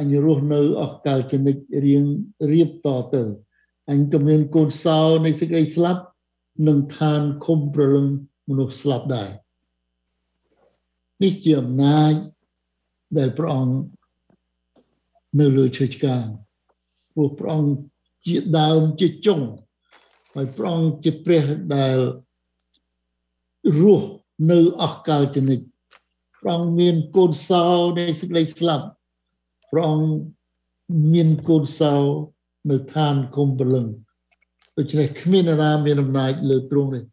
[0.00, 2.04] អញរស់នៅអស់កលចនិចរៀង
[2.52, 3.22] រៀបតទៅ
[3.90, 6.02] អញក៏មានកូនសោនៃសេចក្តីស្លាប់
[6.68, 8.06] នឹងឋានឃុំប្រលឹង
[8.48, 9.30] មនុស្សស្លាប់ដែរ
[11.22, 12.14] នេះជាអំណាច
[13.18, 13.74] ដែលព្រះអង្គ
[15.40, 16.24] នៅលើឈើឆ្កាង
[17.14, 17.72] ព្រោះព្រះអង្គ
[18.26, 19.40] ជាដើមជាចុង
[20.34, 21.44] ហើយព្រះអង្គជាព្រះ
[21.76, 21.96] ដែល
[23.80, 24.08] រស់
[24.50, 25.60] នៅអស់កលចនិច
[26.40, 27.64] ព្រះអង្គមានកូនសោ
[27.98, 28.86] នៃសេចក្តីស្លាប់
[29.70, 30.10] ព្រះអង្គ
[31.12, 31.94] មានកូនសោ
[32.70, 33.86] នៅឋានគុំព្រលឹង
[34.76, 37.04] ដូច្នេះគ្មាននរណា មានអំណាចលើទ្រង់នេះ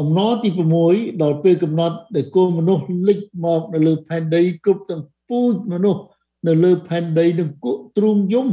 [0.00, 0.48] អំណរទី
[0.86, 6.02] 6ដល់ពេលកំណត់ដែលកូនមនុស្សលិចមកនៅលើផែនដីគ្រប់ទាំងពូជមនុស្ស
[6.48, 8.48] នៅលើផែនដីនឹងគុទ្រូងយំ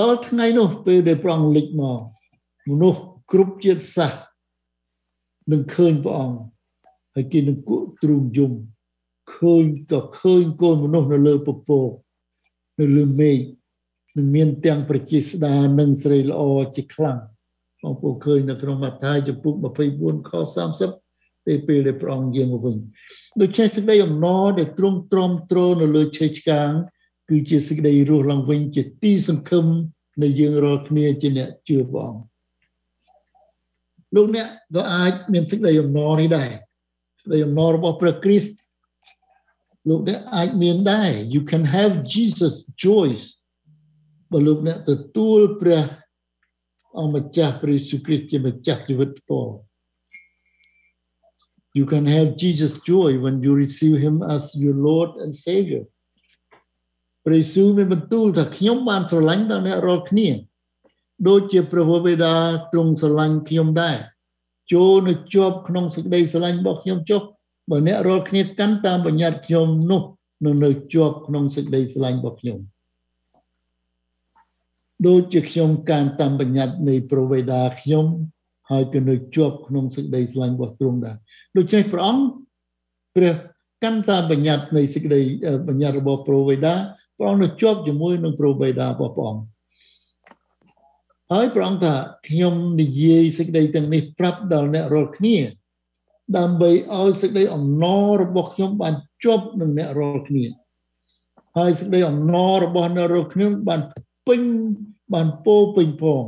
[0.00, 2.00] ដល់ថ្ងៃនោះពេលដែលព្រះអង្គលិចមក
[2.70, 3.00] មនុស្ស
[3.32, 4.22] គ្រប់ជាតិសាសន៍
[5.52, 6.38] នឹងឃើញព្រះអង្គ
[7.16, 8.52] ហើយគេនឹងគក់ទ្រូងយំ
[9.34, 11.90] ឃើញក៏ឃើញកូនមនុស្សនៅលើពពក
[12.80, 13.38] នៅលើមេឃ
[14.16, 16.42] នឹងមានទាំងប្រជាស្ដានិងស្រីល្អ
[16.76, 17.18] ជាខ្លាំង
[17.82, 19.54] បងប្អូនឃើញនៅក្នុងម៉ាថាយចំពុក
[19.92, 20.32] 24ខ
[20.90, 22.76] 30ទេពេលដែលព្រះអង្គយាងមកវិញ
[23.40, 26.70] ដូច្នេះសេចក្តីអំណរដែលទ្រង់ទ្រាំទ្រនៅលើឆេឆ្កាង
[27.28, 29.66] គឺជាសេចក្តីរស់ឡើងវិញជាទីសង្ឃឹម
[30.22, 32.26] នៃយើងរាល់គ្នាជាអ្នកជឿព្រះអង្គ
[34.14, 36.50] លោកអ្នកក៏អាចមានសេចក្តីអំណរនេះដែរ
[37.26, 38.52] ក្តីអំណររបស់ព្រះគ្រីស្ទ
[39.88, 43.24] លោកអ្នកអាចមានដែរ you can have Jesus joys
[44.32, 45.84] បើលោកអ្នកទទួលព្រះ
[46.98, 49.54] អង្គម្ចាស់ព្រះយេស៊ូវគ្រីស្ទជាម្ចាស់ជីវិតផ្ទាល់
[51.78, 55.84] you can have Jesus joy when you receive him as your Lord and Savior
[57.24, 60.28] ព្រះយេស៊ូវមានបន្ទូលថាខ្ញុំបានស្រឡាញ់ដល់អ្នករាល់គ្នា
[61.28, 62.34] ដូចជាព្រះវេដា
[62.72, 63.98] ទ្រង់ស្រឡាញ់ខ្ញុំដែរ
[64.72, 67.22] ចូលនៅជាប់ក្នុងសេចក្តីស្រឡាញ់របស់ខ្ញុំចុះ
[67.70, 70.02] បើអ្នករាល់គ្នាកាន់តាមបញ្ញត្តិខ្ញុំនោះ
[70.44, 72.58] នឹងនៅជាប់ក្នុងសេចក្តីស្រឡាញ់របស់ខ្ញុំ
[75.06, 78.06] ដូចជាខ្ញុំកាន់តាមបញ្ញត្តិនៃព្រះវេដាខ្ញុំ
[78.70, 81.16] ហើយក៏នៅជាប់ក្នុងសេចក្តីស្រឡាញ់របស់ទ្រង់ដែរ
[81.56, 82.22] ដូច្នេះព្រះអង្គ
[83.16, 83.34] ព្រះ
[83.84, 85.20] កាន់តាមបញ្ញត្តិនៃសេចក្តី
[85.68, 86.74] បញ្ញត្តិរបស់ព្រះវេដា
[87.18, 89.42] ព្រះអង្គនៅជាប់ជាមួយនឹងព្រះវេដារបស់ព្រះអង្គ
[91.32, 91.94] ហើយព្រះអង្គថា
[92.28, 95.36] ខ្ញុំនិយាយសេចក្តីទាំងនេះប្រាប់ដល់អ្នករាល់គ្នា
[96.38, 100.44] ដើម្បីឲ្យសេចក្តីអំណររបស់ខ្ញុំបានជាប់នឹងអ្នករាល់គ្នា
[101.58, 103.80] ហើយសេចក្តីអំណររបស់អ្នករាល់គ្នាបាន
[104.28, 104.40] ពេញ
[105.14, 106.24] បានពោពេញផង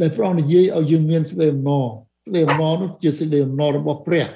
[0.00, 1.86] ដែលព្រះអង្គនិយាយឲ្យយើងមានសេចក្តីអំណរ
[2.24, 4.26] សេចក្តីអំណរនោះជាសេចក្តីអំណររបស់ព្រះ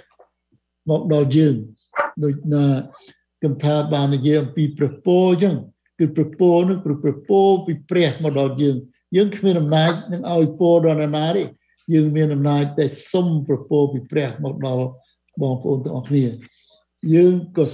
[0.90, 1.54] មកដល់យើង
[2.24, 2.66] ដូចណា
[3.42, 5.56] កំថាបាននិយាយអំពីព្រះពរអញ្ចឹង
[5.98, 8.76] គឺព្រះពរនោះព្រះព្រះពរពីព្រះមកដល់យើង
[9.16, 11.42] យើងគ្មានអំណាចនឹងឲ្យពរដល់នរណាទេ
[11.94, 14.86] យើងមានអំណាចតែសុំប្រពោពីព្រះមកដល់
[15.42, 16.24] បងប្អូនទាំងអស់គ្នា
[17.14, 17.66] យើងក៏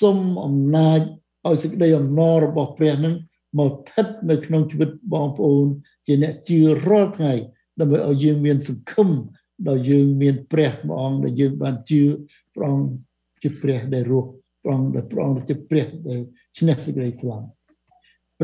[0.00, 1.00] សុំអំណាច
[1.46, 3.14] ឲ្យសេចក្តីអំណររបស់ព្រះនឹង
[3.58, 5.66] មកស្ថិតនៅក្នុងជីវិតបងប្អូន
[6.06, 7.32] ជាអ្នកជឿរាល់ថ្ងៃ
[7.80, 9.08] ដើម្បីឲ្យយើងមានសង្ឃឹម
[9.68, 12.02] ដល់យើងមានព្រះព្រះអង្គដែលយើងបានជឿ
[12.54, 12.88] ព្រះអង្គ
[13.42, 14.30] ជាព្រះដែលរស់
[14.62, 16.20] ព្រះអង្គដែលព្រះអង្គជាព្រះដែល
[16.58, 17.46] ឈ្នះសេចក្តីស្លាប់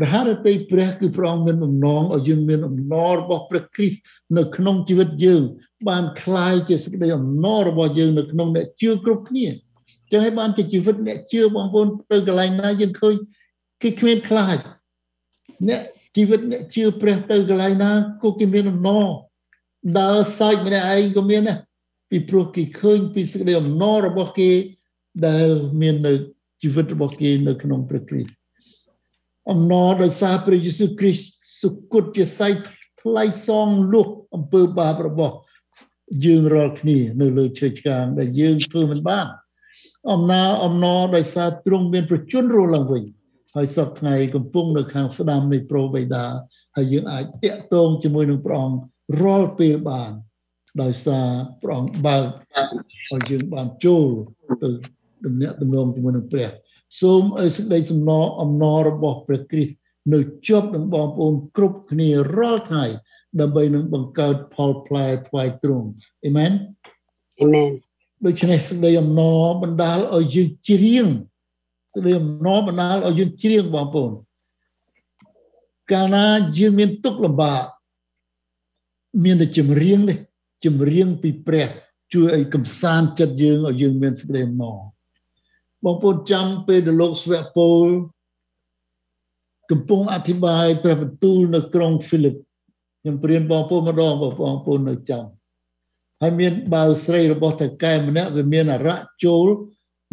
[0.00, 3.98] ្រះハរតីព្រះគឺព្រះអង្គមានបំណងឲ្យយើងមានអំណររបស់ព្រះគ្រីស្ទ
[4.36, 5.42] នៅក្នុងជីវិតយើង
[5.88, 9.46] បានคล้ายជាសេចក្តីអំណររបស់យើងនៅក្នុងអ្នកជឿគ្រប់គ្នា
[10.10, 13.14] ចឹងហើយបានជាជីវិតអ្នកជឿបងប្អូនទៅកន្លែងណាយើងឃើញ
[13.82, 14.58] គេគ្មានខ្លាច
[15.68, 15.80] អ្នក
[16.16, 17.90] ជីវិតអ្នកជឿព្រះទៅកន្លែងណា
[18.22, 19.06] ក៏គេមានអំណរ
[20.00, 21.58] ដើរសាច់ម្នាក់ឯងក៏មានដែរ
[22.10, 24.50] ពីព្រោះគេឃើញពីសេចក្តីអំណររបស់គេ
[25.26, 25.48] ដែល
[25.80, 26.12] មាននៅ
[26.62, 28.39] ជីវិតរបស់គេនៅក្នុងព្រះគ្រីស្ទ
[29.49, 31.27] អំណរដោយសារព្រះយេស៊ូវគ្រីស្ទ
[31.61, 32.53] សុគតជាស័យ
[33.01, 35.35] ថ្លៃសងលុះអំពើបាបរបស់
[36.25, 39.27] យើងរាល់គ្នានៅលើឈើឆ្កាងដែលយើងធ្វើមិនបាន
[40.11, 43.03] អំណរអំណរដោយសារទ្រង់មានប្រជញ្ញរស់ឡើងវិញ
[43.55, 46.25] ហើយសពថ្ងៃកំពុងនៅខាងស្ដាំនៃប្របេដា
[46.75, 48.79] ហើយយើងអាចតាក់ទងជាមួយនឹងព្រះអង្គ
[49.23, 50.11] រាល់ពេលបាន
[50.81, 51.27] ដោយសារ
[51.61, 52.25] ព្រះអង្គបើក
[53.11, 54.05] ឲ្យយើងបានចូល
[54.63, 54.69] ទៅ
[55.25, 56.49] ទំនាក់ទំនងជាមួយនឹងព្រះ
[56.99, 59.75] សូមឲ្យសេចក្តីសំណរអំណររបស់ព្រះគ្រីស្ទ
[60.13, 62.85] នៅជាប់នឹងបងប្អូនគ្រប់គ្នារាល់ថ្ងៃ
[63.39, 65.87] ដើម្បីនឹងបង្កើតផលផ្លែថ្វាយទ្រង់
[66.25, 66.51] អេមែន
[67.43, 67.71] Amen.
[68.25, 71.05] ដូច្នេះសេចក្តីអំណរបណ្ដាលឲ្យយើងច្រៀង
[71.93, 74.11] សេចក្តីអំណរបណ្ដាលឲ្យយើងច្រៀងបងប្អូន
[75.91, 76.25] កាលណា
[76.57, 77.63] យើងមានទុក្ខលំបាក
[79.23, 80.17] មានតែចម្រៀងនេះ
[80.65, 81.67] ចម្រៀងពីព្រះ
[82.13, 84.79] ជួយឲ្យកំសាន្តចិត្តយើងឲ្យយើងមានសេចក្តីអំណរ
[85.85, 87.87] បងប្អូនចាំពេលដែលលោកស្វៈពល
[89.71, 92.35] កំពុងអធិប្បាយព្រះបន្ទូលនៅក្រុងហ្វីលីប
[93.01, 94.33] ខ្ញុំព្រានបងប្អូនម្ដងបង
[94.65, 95.25] ប្អូននៅចាំ
[96.21, 99.47] ហើយមានបាវស្រីរបស់តកែម្នាក់វាមានអរៈចូល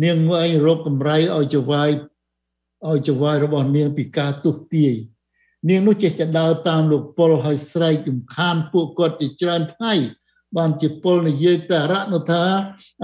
[0.04, 1.90] នាងមួយឯងរកកម្រៃឲ្យចវាយ
[2.88, 4.94] ឲ្យចវាយរបស់នាងពីការទុះទាយ
[5.68, 9.94] នាងនោះចេះតែដើរតាមលោកពលហើយស្រែករំខានពួកគាត់ជាច្រើនថ្ងៃ
[10.56, 12.42] បានជាពលនិយាយទៅអរៈនោះថា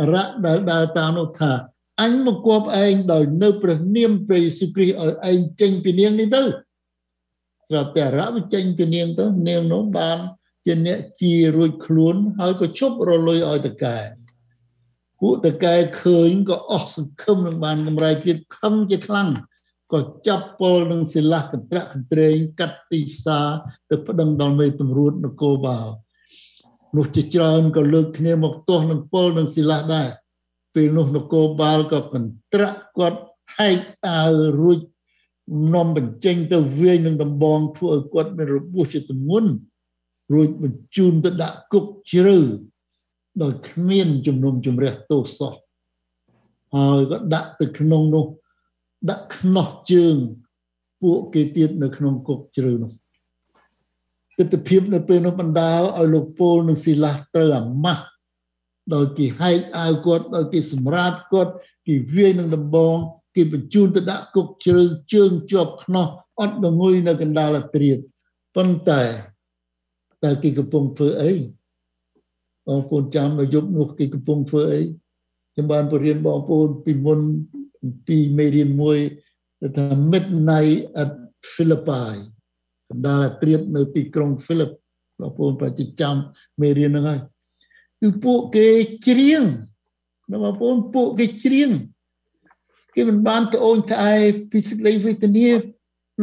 [0.01, 1.53] អរៈដែលដើរតាមនោះថា
[2.03, 6.43] អញមកគប់ឯងដោយនៅព្រះនាមព្រះយេស៊ូវគ្រីស្ទឲ្យឯងចេញពីនាងនេះទៅ
[7.69, 10.19] ស្រាប់តែរៈវាចេញពីនាងទៅនាងនោះបាន
[10.65, 13.99] ជាអ្នកជារួចខ្លួនហើយក៏ជប់រលុយឲ្យតកែ
[15.21, 19.31] ពួកតកែឃើញក៏អស់សង្ឃឹមនឹងបានកម្រៃទៀតខឹងជាខ្លាំង
[19.93, 23.49] ក៏ចាប់ពលនឹងសិលាកន្ត្រាក់កន្ត្រែងកាត់ទីផ្សារ
[23.91, 25.87] ទៅប្តឹងដល់មេតម្រួតនគរបាល
[26.97, 30.09] នោះជាច្រើនក៏លើកគ្នាមកទាស់នឹងពលនឹងសិលាដែរ
[30.75, 33.21] ពេលនោះនគរបាលក៏កន្ត្រាក់គាត់
[33.57, 34.79] ហែកអាវរួច
[35.75, 39.51] នាំបញ្ចេញទៅវាយនឹងដំបងធ្វើឲ្យគាត់មានរបួសជាទម្ងន់
[40.33, 42.39] រួចបញ្ជូនទៅដាក់គុកជ្រៅ
[43.43, 45.53] ដោយគ្មានជំនុំជម្រះទោសសោះ
[46.75, 48.27] ហើយក៏ដាក់ទៅក្នុងនោះ
[49.11, 50.17] ដាក់ខ្នោះជើង
[51.03, 52.91] ពួកគេទៀតនៅក្នុងគុកជ្រៅនោះ
[54.37, 58.05] ទស្សនភាពនៅពេលនោះបណ្ដាលឲ្យលោកពូលនិងស៊ីឡាស់ត្រូវអាម៉ាស់
[58.95, 61.53] ដោយគេហែកអាវគាត់ដោយគេសម្រាតគាត់
[61.87, 62.97] គេវាយនឹងដំបង
[63.37, 66.07] គេបញ្ជូនទៅដាក់គុកជ្រៅជើងជាប់ខ្នោះ
[66.41, 67.91] អត់ងុយនៅកណ្ដាលអត្រា
[68.55, 69.03] ប៉ុន្តែ
[70.25, 71.33] តើគេកំពុងធ្វើអី
[72.67, 74.81] បងប្អូនចាំនៅយប់នោះគេកំពុងធ្វើអី
[75.53, 77.21] ខ្ញុំបានបរៀនបងប្អូនពីមុន
[78.09, 78.99] ពីមេរៀនមួយ
[79.77, 81.11] ថា midnight at
[81.53, 82.15] Philippi
[82.89, 84.73] កណ្ដាលអត្រានៅទីក្រុង Philip
[85.21, 86.15] បងប្អូនប្រតិចាំ
[86.61, 87.21] មេរៀនហ្នឹងហើយ
[88.05, 88.69] គឺពួកគេ
[89.07, 89.43] ច្រៀង
[90.31, 91.71] នៅបងប្អូនពួកគេច្រៀង
[92.95, 94.15] គេមិនបានត្អូញត្អែ
[94.51, 95.49] ពីសេចក្តីវេទនា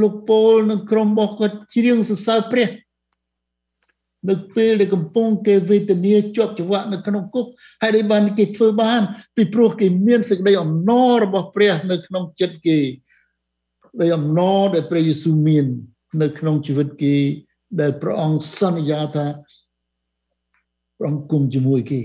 [0.02, 2.70] លោកពោលនិងក្រុមរបស់គាត់ច្រៀងសរសើរព្រះ
[4.30, 7.46] នៅពេលដែលកំពុងគេវេទនាជាប់ចង្វាក់នៅក្នុងគុក
[7.82, 9.02] ហើយដែលបានគេធ្វើបាន
[9.36, 12.80] ពីព្រោះគេមានសេចក្តីអំណររបស់ព្រះនៅក្នុងចិត្តគេ
[14.00, 15.66] ដោយអំណរដែលព្រះយេស៊ូវមាន
[16.22, 17.16] នៅក្នុងជីវិតគេ
[17.80, 19.26] ដែលព្រះអង្គសន្យាថា
[21.02, 22.02] ព្រះអង្គគង់ជាមួយគេ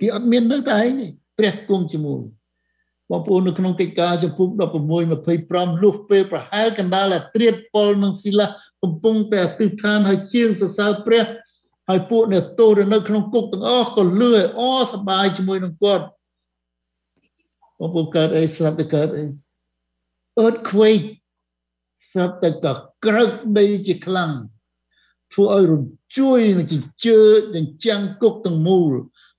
[0.00, 2.20] គេអត់មាននៅតែឯងនេះព្រះគង់ជាមួយ
[3.10, 4.60] បងប្អូននៅក្នុងកិច្ចការចំពុក16
[5.14, 8.46] 25លុះពេលប្រហែលកណ្ដាលអាត្រៀតប៉ុលនិងស៊ីឡា
[8.82, 11.24] កំពុងតែអធិដ្ឋានហើយជាងសរសើរព្រះ
[11.88, 14.60] ហើយពួកអ្នកទោសនៅក្នុងគុកទាំងអស់ក៏លឺឲ្យអ
[14.92, 16.04] សប្បាយជាមួយនឹងគាត់
[17.78, 19.24] បងប្អូនកើតអីស្រាប់តែកើតអី
[20.44, 21.06] earthquake
[22.10, 22.72] ស្រាប់តែក៏
[23.04, 24.30] ក្រឹកដីជាខ្លាំង
[25.32, 27.20] ធ្វើឲ្យរញ្ជួយនឹងជញ្ជើ
[27.54, 28.92] ចិញ្ចាំងគុកទាំងមូល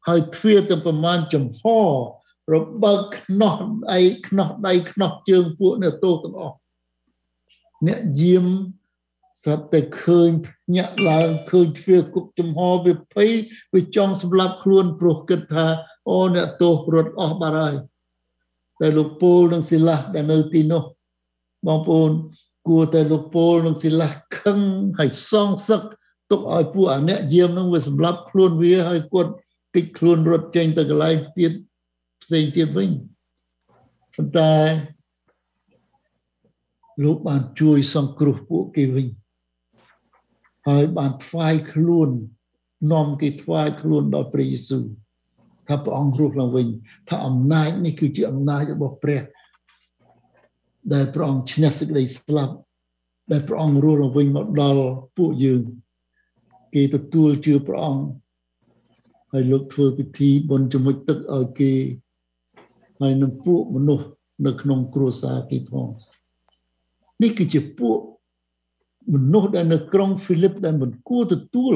[0.07, 1.61] ហើយទ្វារទាំងប្រមាណចំហ
[2.51, 3.55] របើកខ្នោះ
[3.91, 6.55] ដៃខ្នោះដៃខ្នោះជើងពួកអ្នកទោសទាំងអស់
[7.87, 8.45] អ្នកយាម
[9.43, 10.29] ស្រាប់តែឃើញ
[10.75, 13.31] ញាក់ឡើងឃើញទ្វារគុកចំហវាភ័យ
[13.73, 15.65] វាចង់សម្លាប់ខ្លួនព្រោះគិតថា
[16.09, 17.75] អូអ្នកទោសរត់អស់បាត់ហើយ
[18.79, 20.83] តែលោកពូលនិងសិលាដែលនៅទីនោះ
[21.67, 22.11] បងប្អូន
[22.67, 24.07] គួរតែលោកពូលនិងសិលា
[24.39, 24.59] ខឹង
[24.99, 25.81] ហើយសងសឹក
[26.31, 29.31] ទុកឲ្យពួកអាអ្នកយាមនឹងវាសម្លាប់ខ្លួនវាហើយគាត់
[29.75, 31.51] គិតខ្លួនរត់ចេញទៅកន្លែងទៀត
[32.23, 32.89] ផ្សេងទៀតវិញ
[34.15, 34.53] ប៉ុន្តែ
[37.03, 39.07] លោកបានជួយសង្គ្រោះពួកគេវិញ
[40.67, 42.09] ហើយបានថ្វាយខ្លួន
[42.91, 44.85] នាំគេថ្វាយខ្លួនដល់ព្រះយេស៊ូវ
[45.67, 46.67] ថាព្រះអង្គរស់ឡើងវិញ
[47.09, 49.21] ថាអំណាចនេះគឺជាអំណាចរបស់ព្រះ
[50.93, 52.55] ដែលព្រះអង្គឈ្នះសេចក្តីស្លាប់
[53.31, 54.83] ដែលព្រះអង្គរស់ឡើងវិញមកដល់
[55.17, 55.61] ពួកយើង
[56.73, 58.05] គេទទួលជឿព្រះអង្គ
[59.31, 61.71] ហើយលោកធ្វើពិធីបុណ្យជំនុចទឹកឲ្យគេ
[62.99, 64.07] ហើយនឹងពួកមនុស្ស
[64.45, 65.87] នៅក្នុងគ្រួសារគេផង
[67.21, 67.97] នេះគឺជាពួក
[69.13, 71.73] មនុស្សដែលនៅក្រុងហ្វីលីបដែលមិនគួរទទួល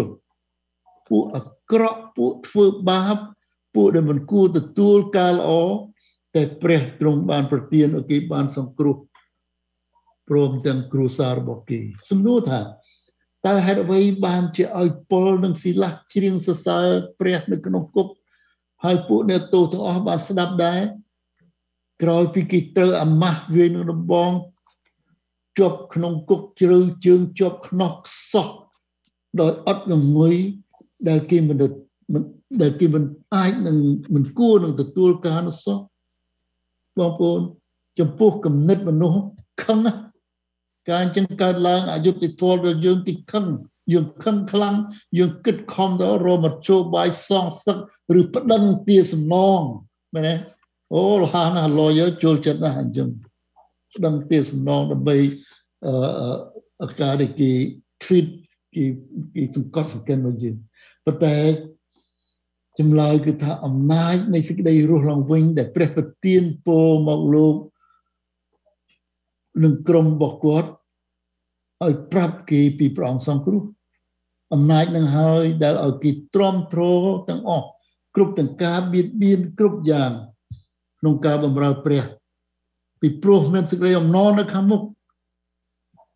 [1.09, 3.17] ពួកអាក្រក់ពួកធ្វើបាប
[3.75, 5.51] ពួកដែលមិនគួរទទួលការល្អ
[6.35, 8.95] តែព្រះទ្រង់បានប្រទានឲ្យគេបានសង្គ្រោះ
[10.29, 11.79] ព្រមទាំងគ្រួសាររបស់គេ
[12.09, 12.59] សំណួរថា
[13.45, 16.85] តើហេតុអ្វីបានជាឲ្យពលនិងស៊ីឡាច្រៀងសរសើរ
[17.19, 18.07] ព្រះនៅក្នុងគុក
[18.83, 20.81] ហើយពួកអ្នកទោសទាំងអស់បានស្ដាប់ដែរ
[22.01, 24.31] ក្រោយពីគេត្រូវអាម៉ាស់វាយនឹងដំបង
[25.59, 28.47] ជាប់ក្នុងគុកជ្រៅជើងជាប់ខ្នោះខ្សោះ
[29.39, 30.35] ដោយអត់ងងុយ
[31.09, 31.57] ដែលគេមិន
[32.61, 33.03] ដែលគេមិន
[33.35, 33.77] អាចនឹង
[34.13, 35.77] មិនគួរនឹងទទួលការនោះសោះ
[36.97, 37.41] បងប្អូន
[37.99, 39.19] ចំពោះគំនិតមនុស្ស
[39.63, 39.93] ខឹងណា
[40.89, 43.45] ការអញ្ចឹងកើតឡើងអយុត្តិធម៌ដល់យើងទីខឹង
[43.93, 44.75] យើងខឹងខ្លាំង
[45.17, 47.77] យើងគិតខំទៅរមជោបាយសងសឹក
[48.19, 49.61] ឬប្តឹងទាសំណង
[50.13, 50.35] មែនទេ
[50.93, 53.09] អូលហាណា lawyer ចូលចិត្តណាស់អញ្ចឹង
[53.95, 55.17] ប្តឹងទាសំណងដើម្បី
[56.81, 57.51] អឺការដែលគេ
[58.03, 58.27] treat
[58.75, 58.83] គេ
[59.35, 60.55] គេសង្កត់សង្កិនមកយើង
[61.05, 61.37] ប៉ុន្តែ
[62.79, 67.55] ចម្លើយគឺថាអំណាចនៃសេចក្តីរស់ឡើងវិញដែលព្រះប្រទានពរមកលោក
[69.63, 70.69] នឹងក្រុមរបស់គាត់
[71.83, 73.63] ឲ្យប្រាប់គេពីព្រះអង្គសង្គ្រោះ
[74.53, 76.81] អំណាចនឹងហើយដែលឲ្យគេទ្រាំទ្រ
[77.29, 77.67] ទាំងអស់
[78.15, 80.11] គ្រប់ទាំងការបៀតបៀនគ្រប់យ៉ាង
[80.99, 82.03] ក្នុងការបម្រើព្រះ
[83.01, 84.81] ពីព្រោះមានសេចក្តីអំណរនៅខាងមុខ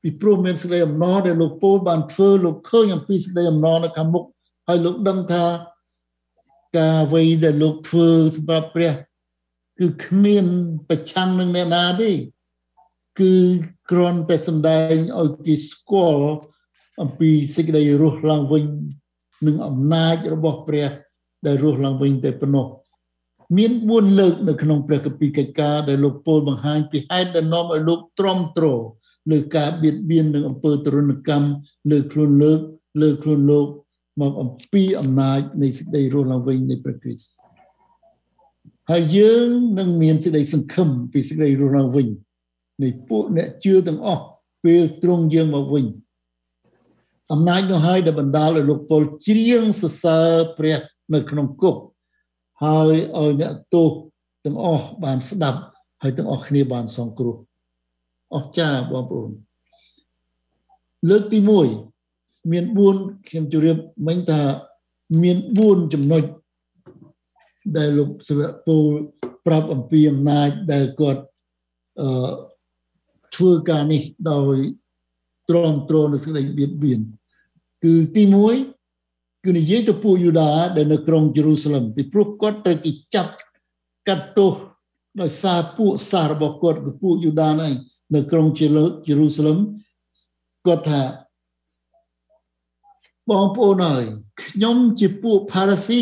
[0.02, 4.24] ពីព្រោះមានសេចក្តីអំណរដែលលោកពូលបានធ្វើលោកឃើញអំពីសេចក្តីអំណរនៅខាងមុខ
[4.68, 5.44] ហើយលោកដឹងថា
[6.78, 8.94] ការអ្វីដែលលោកធ្វើសម្រាប់ព្រះ
[9.80, 10.46] គឺគ្មាន
[10.90, 12.12] ប្រឆាំងនឹងអ្នកណាទេ
[13.20, 13.34] គឺ
[13.92, 16.28] គ្រាន់តែសម្ដែងឲ្យគេស្គាល់
[17.02, 18.66] អំពីសេចក្តីរស់ឡើងវិញ
[19.48, 20.90] នឹងអំណាចរបស់ព្រះ
[21.46, 22.68] ដែលរស់ឡើងវិញតែប៉ុណ្ណោះ
[23.58, 28.66] មាន4លើកនៅក្នុងព្រះគម្ពីរកិច្ចការដែលលោកពោលបង្ហាញពីហេតុដែលនាំឲ្យលោកទ្រាំទ្រ
[29.32, 31.50] លើការបៀតបៀននឹងអំពើទរណកម្ម
[31.92, 32.60] លើខ្លួនលើក
[33.02, 33.68] លើខ្លួនលោក
[34.22, 37.30] មកអំពីអំណាចនៃសេចក្តីរស់ឡើងវិញនៃព្រះគ្រីស្ទ
[38.92, 39.50] ហើយយើង
[39.80, 42.08] នឹងមានសេចក្តីសង្ឃឹមពីសេចក្តីរស់ឡើងវិញ
[42.82, 44.24] នៃពួកអ្នកជឿទាំងអស់
[44.64, 45.86] ពេលទ្រង់យើងមកវិញ
[47.32, 50.80] អំណាចនោះហើយដែលបណ្ដាលឲ្យលោកពលច្រៀងសរសើរព្រះ
[51.14, 51.76] នៅក្នុងគុក
[52.64, 53.90] ហើយឲ្យអ្នកទោស
[54.46, 55.60] ទាំងអស់បានស្ដាប់
[56.02, 57.36] ហើយទាំងអស់គ្នាបានសង្គ្រោះ
[58.36, 59.32] អស្ចារ្យបងប្អូន
[61.10, 61.40] លើកទី
[61.96, 64.42] 1មាន4ខ្ញុំជម្រាបមិញថា
[65.24, 66.24] មាន4ចំណុច
[67.78, 68.86] ដែលលោកសាវកពូល
[69.46, 71.22] ប្រាប់អំពីអំណាចដែលគាត់
[72.02, 72.10] អឺ
[73.38, 74.56] ធ្វើការនេះដោយ
[75.50, 77.00] ទ្រាំទ្រនៅសេចក្តីបៀតបៀន
[77.84, 78.24] គឺទី
[78.84, 83.32] 1គឺនិយាយទៅពួកយូដាដែលនៅក្រុងយេរូសាឡឹមពីព្រោះគាត់ត្រូវគេចាប់
[84.08, 84.54] កាត់ទោស
[85.22, 87.74] ដោយសារពួកសាររបស់គាត់គឺពួកយូដានឯង
[88.16, 88.68] នៅក្រុងជា
[89.08, 89.58] យេរូសាឡឹម
[90.66, 91.02] គាត់ថា
[93.30, 94.06] បងប្អូនអើយ
[94.42, 96.02] ខ្ញុំជាពួកផារ៉ាស៊ី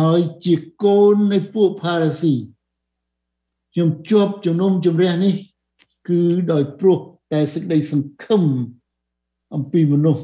[0.00, 2.34] ហើយជាកូននៃពួកផារ៉ាស៊ី
[3.72, 5.34] ខ្ញុំជាប់ជំនុំជម្រះនេះ
[6.08, 6.20] គឺ
[6.52, 6.98] ដោយព្រោះ
[7.32, 8.42] តែសេចក្តីសង្ឃឹម
[9.54, 10.22] អំពីមនុស្ស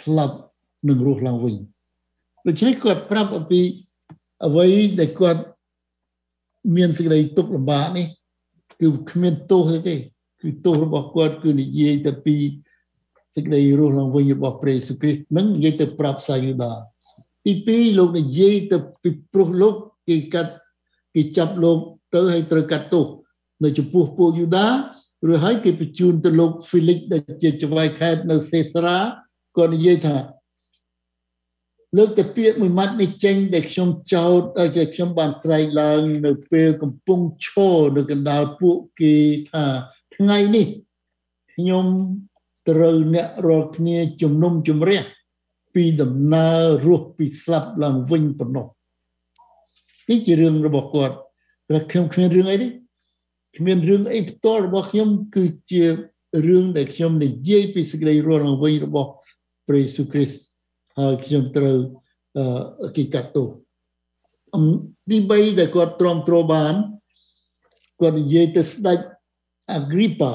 [0.00, 0.36] ស្លាប់
[0.88, 1.56] នឹងរស់ឡើងវិញ
[2.46, 3.60] ដូច្នេះគាត់ប្រាប់អំពី
[4.46, 4.66] អ្វី
[5.00, 5.42] ដែលគាត់
[6.76, 8.06] មានសេចក្តីទុក្ខលំបាកនេះ
[8.80, 9.94] គឺគ្មានទោសទេ
[10.42, 12.36] គឺទោសរបស់គាត់គឺនិយាយទៅពី
[13.34, 16.72] សេចក្តីរស់ឡើងវិញរបស់ព្រះយេស៊ូវគ្រីស្ទនឹងនិយាយទៅប្រាប់សាយូដា
[17.44, 19.74] ទី2លោកនិយាយទៅពីព្រោះលោក
[20.08, 20.52] គេកាត់
[21.14, 21.78] គេចាប់លោក
[22.14, 23.06] ទៅឲ្យត្រូវកាត់ទោស
[23.64, 24.66] នៅចំពោះពួកយូដា
[25.28, 28.98] ឬហើយគេបញ្ជូនទៅលោកហ្វីលិកដែលជាចៅហ្វាយខេតនៅសេសារ៉ា
[29.56, 30.16] គាត់និយាយថា
[31.96, 39.14] លើកតែពាក្យមួយម៉ាត់នេះចេញដែលខ្ញុំចោទឲ្យខ្ញុំបានស្រែកឡើងនៅពេលកំពុងឈរនៅកណ្ដាលពួកគេ
[39.50, 39.64] ថា
[40.16, 40.66] ថ្ងៃនេះ
[41.54, 41.86] ខ្ញុំ
[42.68, 45.00] ត្រូវអ្នករាល់គ្នាជំនុំជម្រះ
[45.74, 48.66] ពីដំណើររស់ពីស្លាប់ឡើងវិញប៉ុណ្ណោះ
[50.08, 51.14] នេះជារឿងរបស់គាត់
[51.68, 52.68] តែខ្ញុំគ្មានរឿងអីទេ
[53.56, 55.84] គ្មានរឿងអីផ្ទាល់របស់ខ្ញុំគឺជា
[56.48, 59.10] រឿងដែលខ្ញុំនិយាយពីសេចក្តីរស់ឡើងវិញរបស់
[59.66, 60.40] ព្រះយេស៊ូវគ្រីស្ទ
[60.98, 61.78] ហើយខ្ញុំត្រូវ
[62.38, 63.48] អឺគេកាត់ទោស
[64.54, 64.64] អំ
[65.10, 66.74] ទី3ដែលគាត់ទ្រាំទ្របាន
[68.00, 68.98] គាត់និយាយទៅស្ដេច
[69.72, 70.34] អាហ្គ្រីប៉ា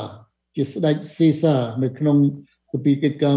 [0.55, 2.17] ជាស្ដេចសេសានៅក្នុង
[2.71, 3.33] គម្ពីរកិច្ចការ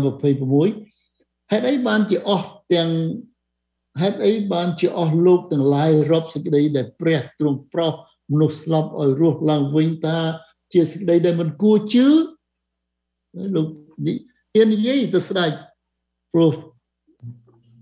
[0.75, 2.91] 26ហេតុអីបានជាអស់ទាំង
[4.01, 7.95] ហេតុអីបានជាអស់លោកទាំងឡាយរាប់សេចក្តីដែលព្រះទ្រង់ប្រោស
[8.33, 10.19] មនុស្សស្លាប់ឲ្យរស់ឡើងវិញតា
[10.73, 12.07] ជាសេចក្តីដែលមិនគួរជឿ
[13.55, 13.67] លោក
[14.73, 15.53] និយាយទៅស្ដេច
[16.33, 16.53] ព្រោះ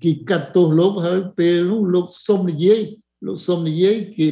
[0.02, 2.80] គេកាត់ទោសលោកហើយពេលនោះលោកសុំនិយាយ
[3.26, 4.26] លោកសុំនិយាយគេ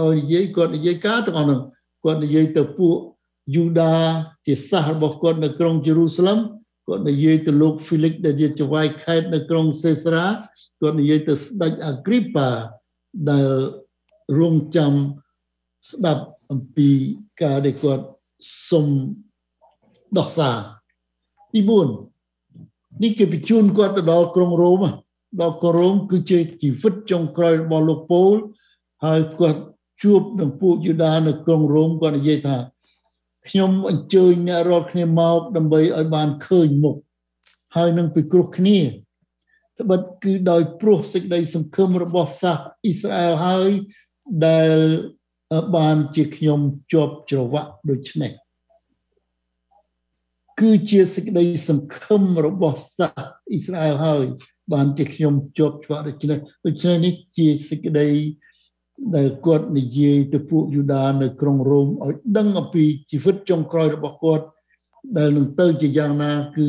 [0.00, 1.60] ឲ្យនិយាយគាត់និយាយការទាំងអស់នោះ
[2.04, 2.96] គាត់និយាយទៅពួក
[3.54, 3.94] យូដា
[4.46, 6.38] ជាសាសរបស់គាត់នៅក្រុងយេរូសាឡឹម
[6.86, 10.26] គាត់និយាយទៅលោកហ្វីលិកដែលជាចៅហ្វាយខេតនៅក្រុងសេសារ៉ា
[10.80, 12.50] គាត់និយាយទៅស្ដេចអាគ្រីប៉ា
[13.30, 13.48] ដែល
[14.38, 14.92] រងចាំ
[15.90, 16.90] ស្ដាប់អំពី
[17.42, 18.04] ការដែលគាត់
[18.68, 18.86] សុំ
[20.18, 20.56] ដោះសារ
[21.52, 21.60] ទី
[22.30, 24.84] 4នេះគេបញ្ជូនគាត់ទៅដល់ក្រុងរ៉ូម
[25.40, 28.34] ដល់ក្រុងរ៉ូមគឺជាជីវិតចុងក្រោយរបស់លោកពូល
[29.04, 29.62] ហើយគាត់
[30.02, 32.56] ជួបនឹងពួកយូដានៅក្រុងរ៉ូមគាត់និយាយថា
[33.48, 36.96] ខ្ញុំអញ្ជើញអ្នករាល់គ្នាមកដើម្បីឲ្យបានឃើញមុខ
[37.76, 38.78] ហើយនឹងពិគ្រោះគ្នា
[39.80, 43.70] ត្បិតគឺដោយព្រោះសេចក្តីសង្ឃឹមរបស់សាសអ៊ីស្រាអែលហើយ
[44.46, 44.76] ដែល
[45.76, 46.60] បានជាខ្ញុំ
[46.92, 48.32] ជាប់ច្រវាក់ដូចនេះ
[50.60, 53.18] គឺជាសេចក្តីសង្ឃឹមរបស់សាស
[53.50, 54.24] អ៊ីស្រាអែលហើយ
[54.72, 58.08] បានជាខ្ញុំជាប់ច្រវាក់ដូចនេះដូច្នេះនេះជាសេចក្តី
[59.16, 64.46] ដែលគាត់និយាយទៅពួកយូដានៅក្រុងរ៉ូមឲ្យដឹងអំពីជីវិតចុងក្រោយរបស់គាត់
[65.16, 66.68] ដែលនឹងទៅជាយ៉ាងណាគឺ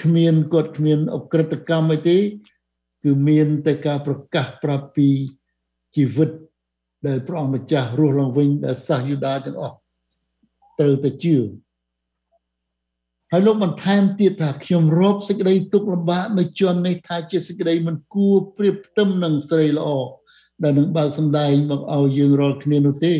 [0.00, 2.18] គ្មានគាត់គ្មានអក្រិតកម្មអីទេ
[3.04, 5.08] គឺមានតែការប្រកាសប្រាប់ពី
[5.96, 6.30] ជីវិត
[7.06, 9.76] ដែលព្រះអង្គម្ចាស់រស់ឡើងវិញដែលសាសយូដាទាំងអស់
[10.78, 11.36] ត្រូវតែជឿ
[13.32, 19.88] ហើយលោកបន្ថែមទៀតថាខ្ញុំរាប់សេចក្តីទុកលំបាកនៅជននេះថាជាសេចក្តីមិនគួរប្រៀបផ្ទឹមនឹងស្រីល្អ
[20.62, 23.14] ដែលនឹងបើកសម្ដែងមកឲ្យយើងរាល់គ្នានោះទេ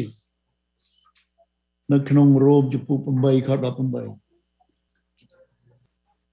[1.92, 3.50] នៅក្នុងរ៉ូមចំពោះ8ខ
[4.14, 4.30] 18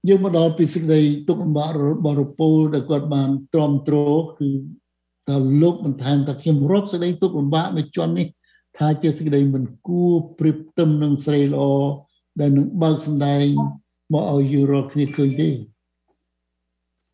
[0.08, 3.96] យើងមកដល់ពីសេចក្តីទុកលំបាករបស់រពូលដែលគាត់បានទ្រាំទ្រ
[4.38, 4.48] គឺ
[5.28, 8.28] តើលោកបន្ថែមថាខ្ញុំរាប់សេចក្តីទុកលំបាកនៅជន់នេះ
[8.78, 11.62] ថាជាសេចក្តីមិនគួរប្រៀបផ្ទឹមនឹងស្រីល្អ
[12.40, 13.44] ដែលនឹងបើកសម្ដែង
[14.12, 15.48] មកឲ្យយើងរាល់គ្នាឃើញទេ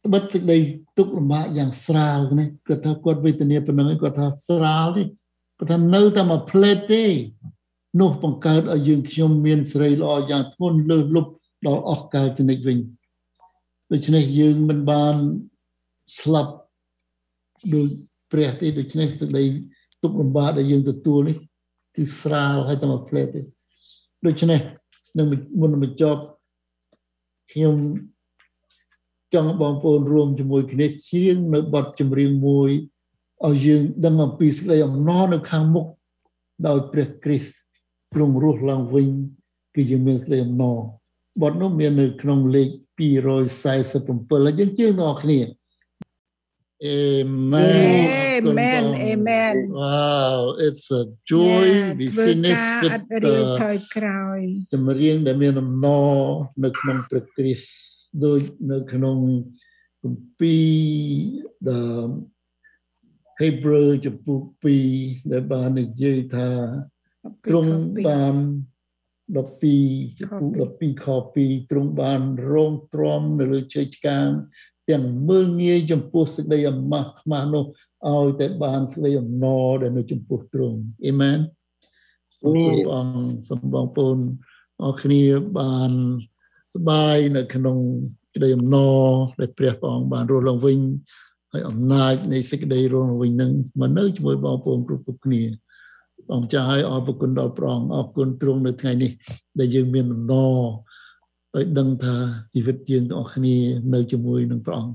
[0.05, 0.59] ត្បិតសេចក្តី
[0.99, 5.03] ទុកលំបាកយ៉ាងស្រាលនេះគាត់ថាគាត់វេទនាប៉ុណ្ណឹងគាត់ថាស្រាលទេ
[5.59, 7.05] គាត់ថានៅតែមួយផ្លេតទេ
[8.01, 11.31] នោះបង្កើតឲ្យយើងខ្ញុំមានសេរីល្អយ៉ាងធ្ងន់លើសលប់
[11.67, 12.79] ដល់អស់កាលចនិចវិញ
[13.93, 15.17] ដូច្នេះយើងមិនបាន
[16.19, 16.55] ស្លាប់
[17.75, 17.87] ដោយ
[18.33, 19.45] ព្រះទេដូច្នេះសេចក្តី
[20.03, 21.37] ទុកលំបាកដែលយើងទទួលនេះ
[21.97, 23.41] គឺស្រាលហើយតែមួយផ្លេតទេ
[24.27, 24.61] ដូច្នេះ
[25.19, 25.27] នឹង
[25.61, 26.21] មុននឹងបញ្ចប់
[27.53, 27.77] ខ្ញុំ
[29.35, 32.71] ចង់បងប្អូនរួមជាមួយគ្នាច្រៀងនៅបទចម្រៀងមួយ
[33.47, 35.87] ឲ្យយើងដឹងអំពីសេចក្តីអំណរនៅខាងមុខ
[36.67, 37.55] ដោយព្រះគ្រីស្ទ
[38.15, 39.09] ទ្រង់រស់ឡើងវិញ
[39.75, 40.79] គឺយើងមានសេចក្តីអំណរ
[41.43, 45.39] បទនោះមាននៅក្នុងលេខ247ហើយយើងជឿដល់គ្នា
[46.83, 48.47] Amen.
[48.47, 48.85] Amen.
[48.97, 49.71] Amen.
[49.71, 52.93] Wow, it's a joy we finish with
[53.25, 54.41] រៀងថយក្រោយ
[54.73, 56.15] ចម្រៀងដែលមានអំណរ
[56.65, 57.71] នៅក្នុងព្រះគ្រីស្ទ
[58.25, 58.41] ដូច
[58.73, 59.17] នៅក្នុង
[60.03, 60.57] គម្ពី
[61.69, 61.71] រ
[63.41, 64.39] Hebrew ចំពោះ
[64.85, 66.51] 2ដែលបាននិយាយថា
[67.47, 67.75] ទ្រង់
[68.07, 68.37] បាន
[69.35, 71.07] 12ចំពោះ12ខ
[71.39, 72.21] 2ទ្រង់បាន
[72.53, 74.29] រងទ្រាំនៅលើជ័យឆ្កាង
[74.91, 77.65] ទាំងមើលងាយចំពោះសេចក្តីអាម៉ាស់ខ្មាស់នោះ
[78.09, 81.39] ឲ្យតែបានសេចក្តីអំណរដែលនៅចំពោះទ្រង់អេមែន
[82.43, 83.19] ព្រះអង្គ
[83.51, 84.17] សម្បងពូន
[84.83, 85.23] អរគ្នា
[85.59, 85.93] បាន
[86.75, 87.79] សបាយនៅក្នុង
[88.35, 89.03] ក្តីអំណរ
[89.41, 90.79] ដែលព្រះអង្គបានរស់ឡើងវិញ
[91.53, 95.43] ហើយអំណាចនៃសេចក្តីរស់ឡើងវិញនឹងមកនៅជាមួយបងប្អូនគ្រប់គ្រប់គ្នា
[96.35, 99.11] អង្គចាស់ឲ្យអរគុណដល់ព្រះអង្គអរគុណទ្រង់នៅថ្ងៃនេះ
[99.59, 100.59] ដែលយើងមានអំណរ
[101.57, 102.15] ឲ្យដឹងថា
[102.55, 103.57] ជីវិតយើងទាំងអស់គ្នា
[103.95, 104.95] នៅជាមួយនឹងព្រះអង្គ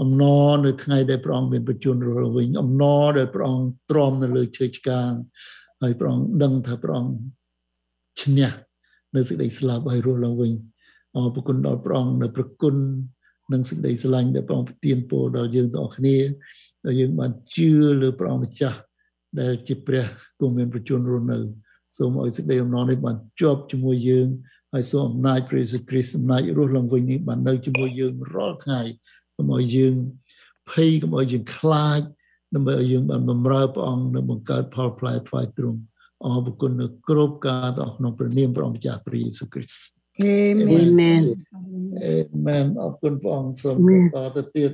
[0.00, 5.10] អំណរនៅថ្ងៃដែលព្រះអង្គមានប្រជញ្ញរស់ឡើងវិញអំណរដែលព្រះអង្គទ្រាំនៅលើឈើឆ្កាង
[5.82, 7.12] ហើយព្រះអង្គដឹងថាព្រះអង្គ
[8.22, 8.50] ឈ្នះ
[9.16, 10.52] នៅសេចក្តីស្លាប់ហើយរស់ឡើងវិញ
[11.16, 12.74] អរគុណដល់ព្រះអង្គនៅប្រគុណ
[13.52, 16.16] និងសេចក្តីស្រឡាញ់ដែលព្រះអង្គប្រទានពរដល់យើងទាំងអស់គ្នា
[16.84, 17.70] ដែលយើងបានជឿ
[18.02, 18.78] លើព្រះអង្គម្ចាស់
[19.40, 20.04] ដែលជាព្រះ
[20.40, 21.38] គង់មានប្រជញ្ញរស់នៅ
[21.96, 24.28] សូមឲ្យសេចក្តីអំណរនេះបានជាប់ជាមួយយើង
[24.72, 28.80] ហើយសូមអំណាចព្រះយេស៊ូវគ្រីស្ទអំណាចរស់ឡើងវិញនេះបាននៅជាមួយយើងរាល់ថ្ងៃ
[29.36, 29.94] កុំឲ្យយើង
[30.70, 32.00] ភ័យកុំឲ្យយើងខ្លាច
[32.54, 35.80] ដើម្បីឲ្យយើងបានបម្រើព្រះអង្គនិងបង្កើតផលផ្លែថ្វាយទ្រង់
[36.24, 39.88] អរគុណនៅគ្រប់ការដល់ក្នុងព្រះនាមព្រះអង្គម្ចាស់ព្រះយេស៊ូវគ្រីស្ទ
[40.20, 40.68] Amen.
[40.80, 41.22] Amen.
[42.12, 43.76] Amen អរគុណព្រះអង្គសូម
[44.14, 44.72] តទៅទៀត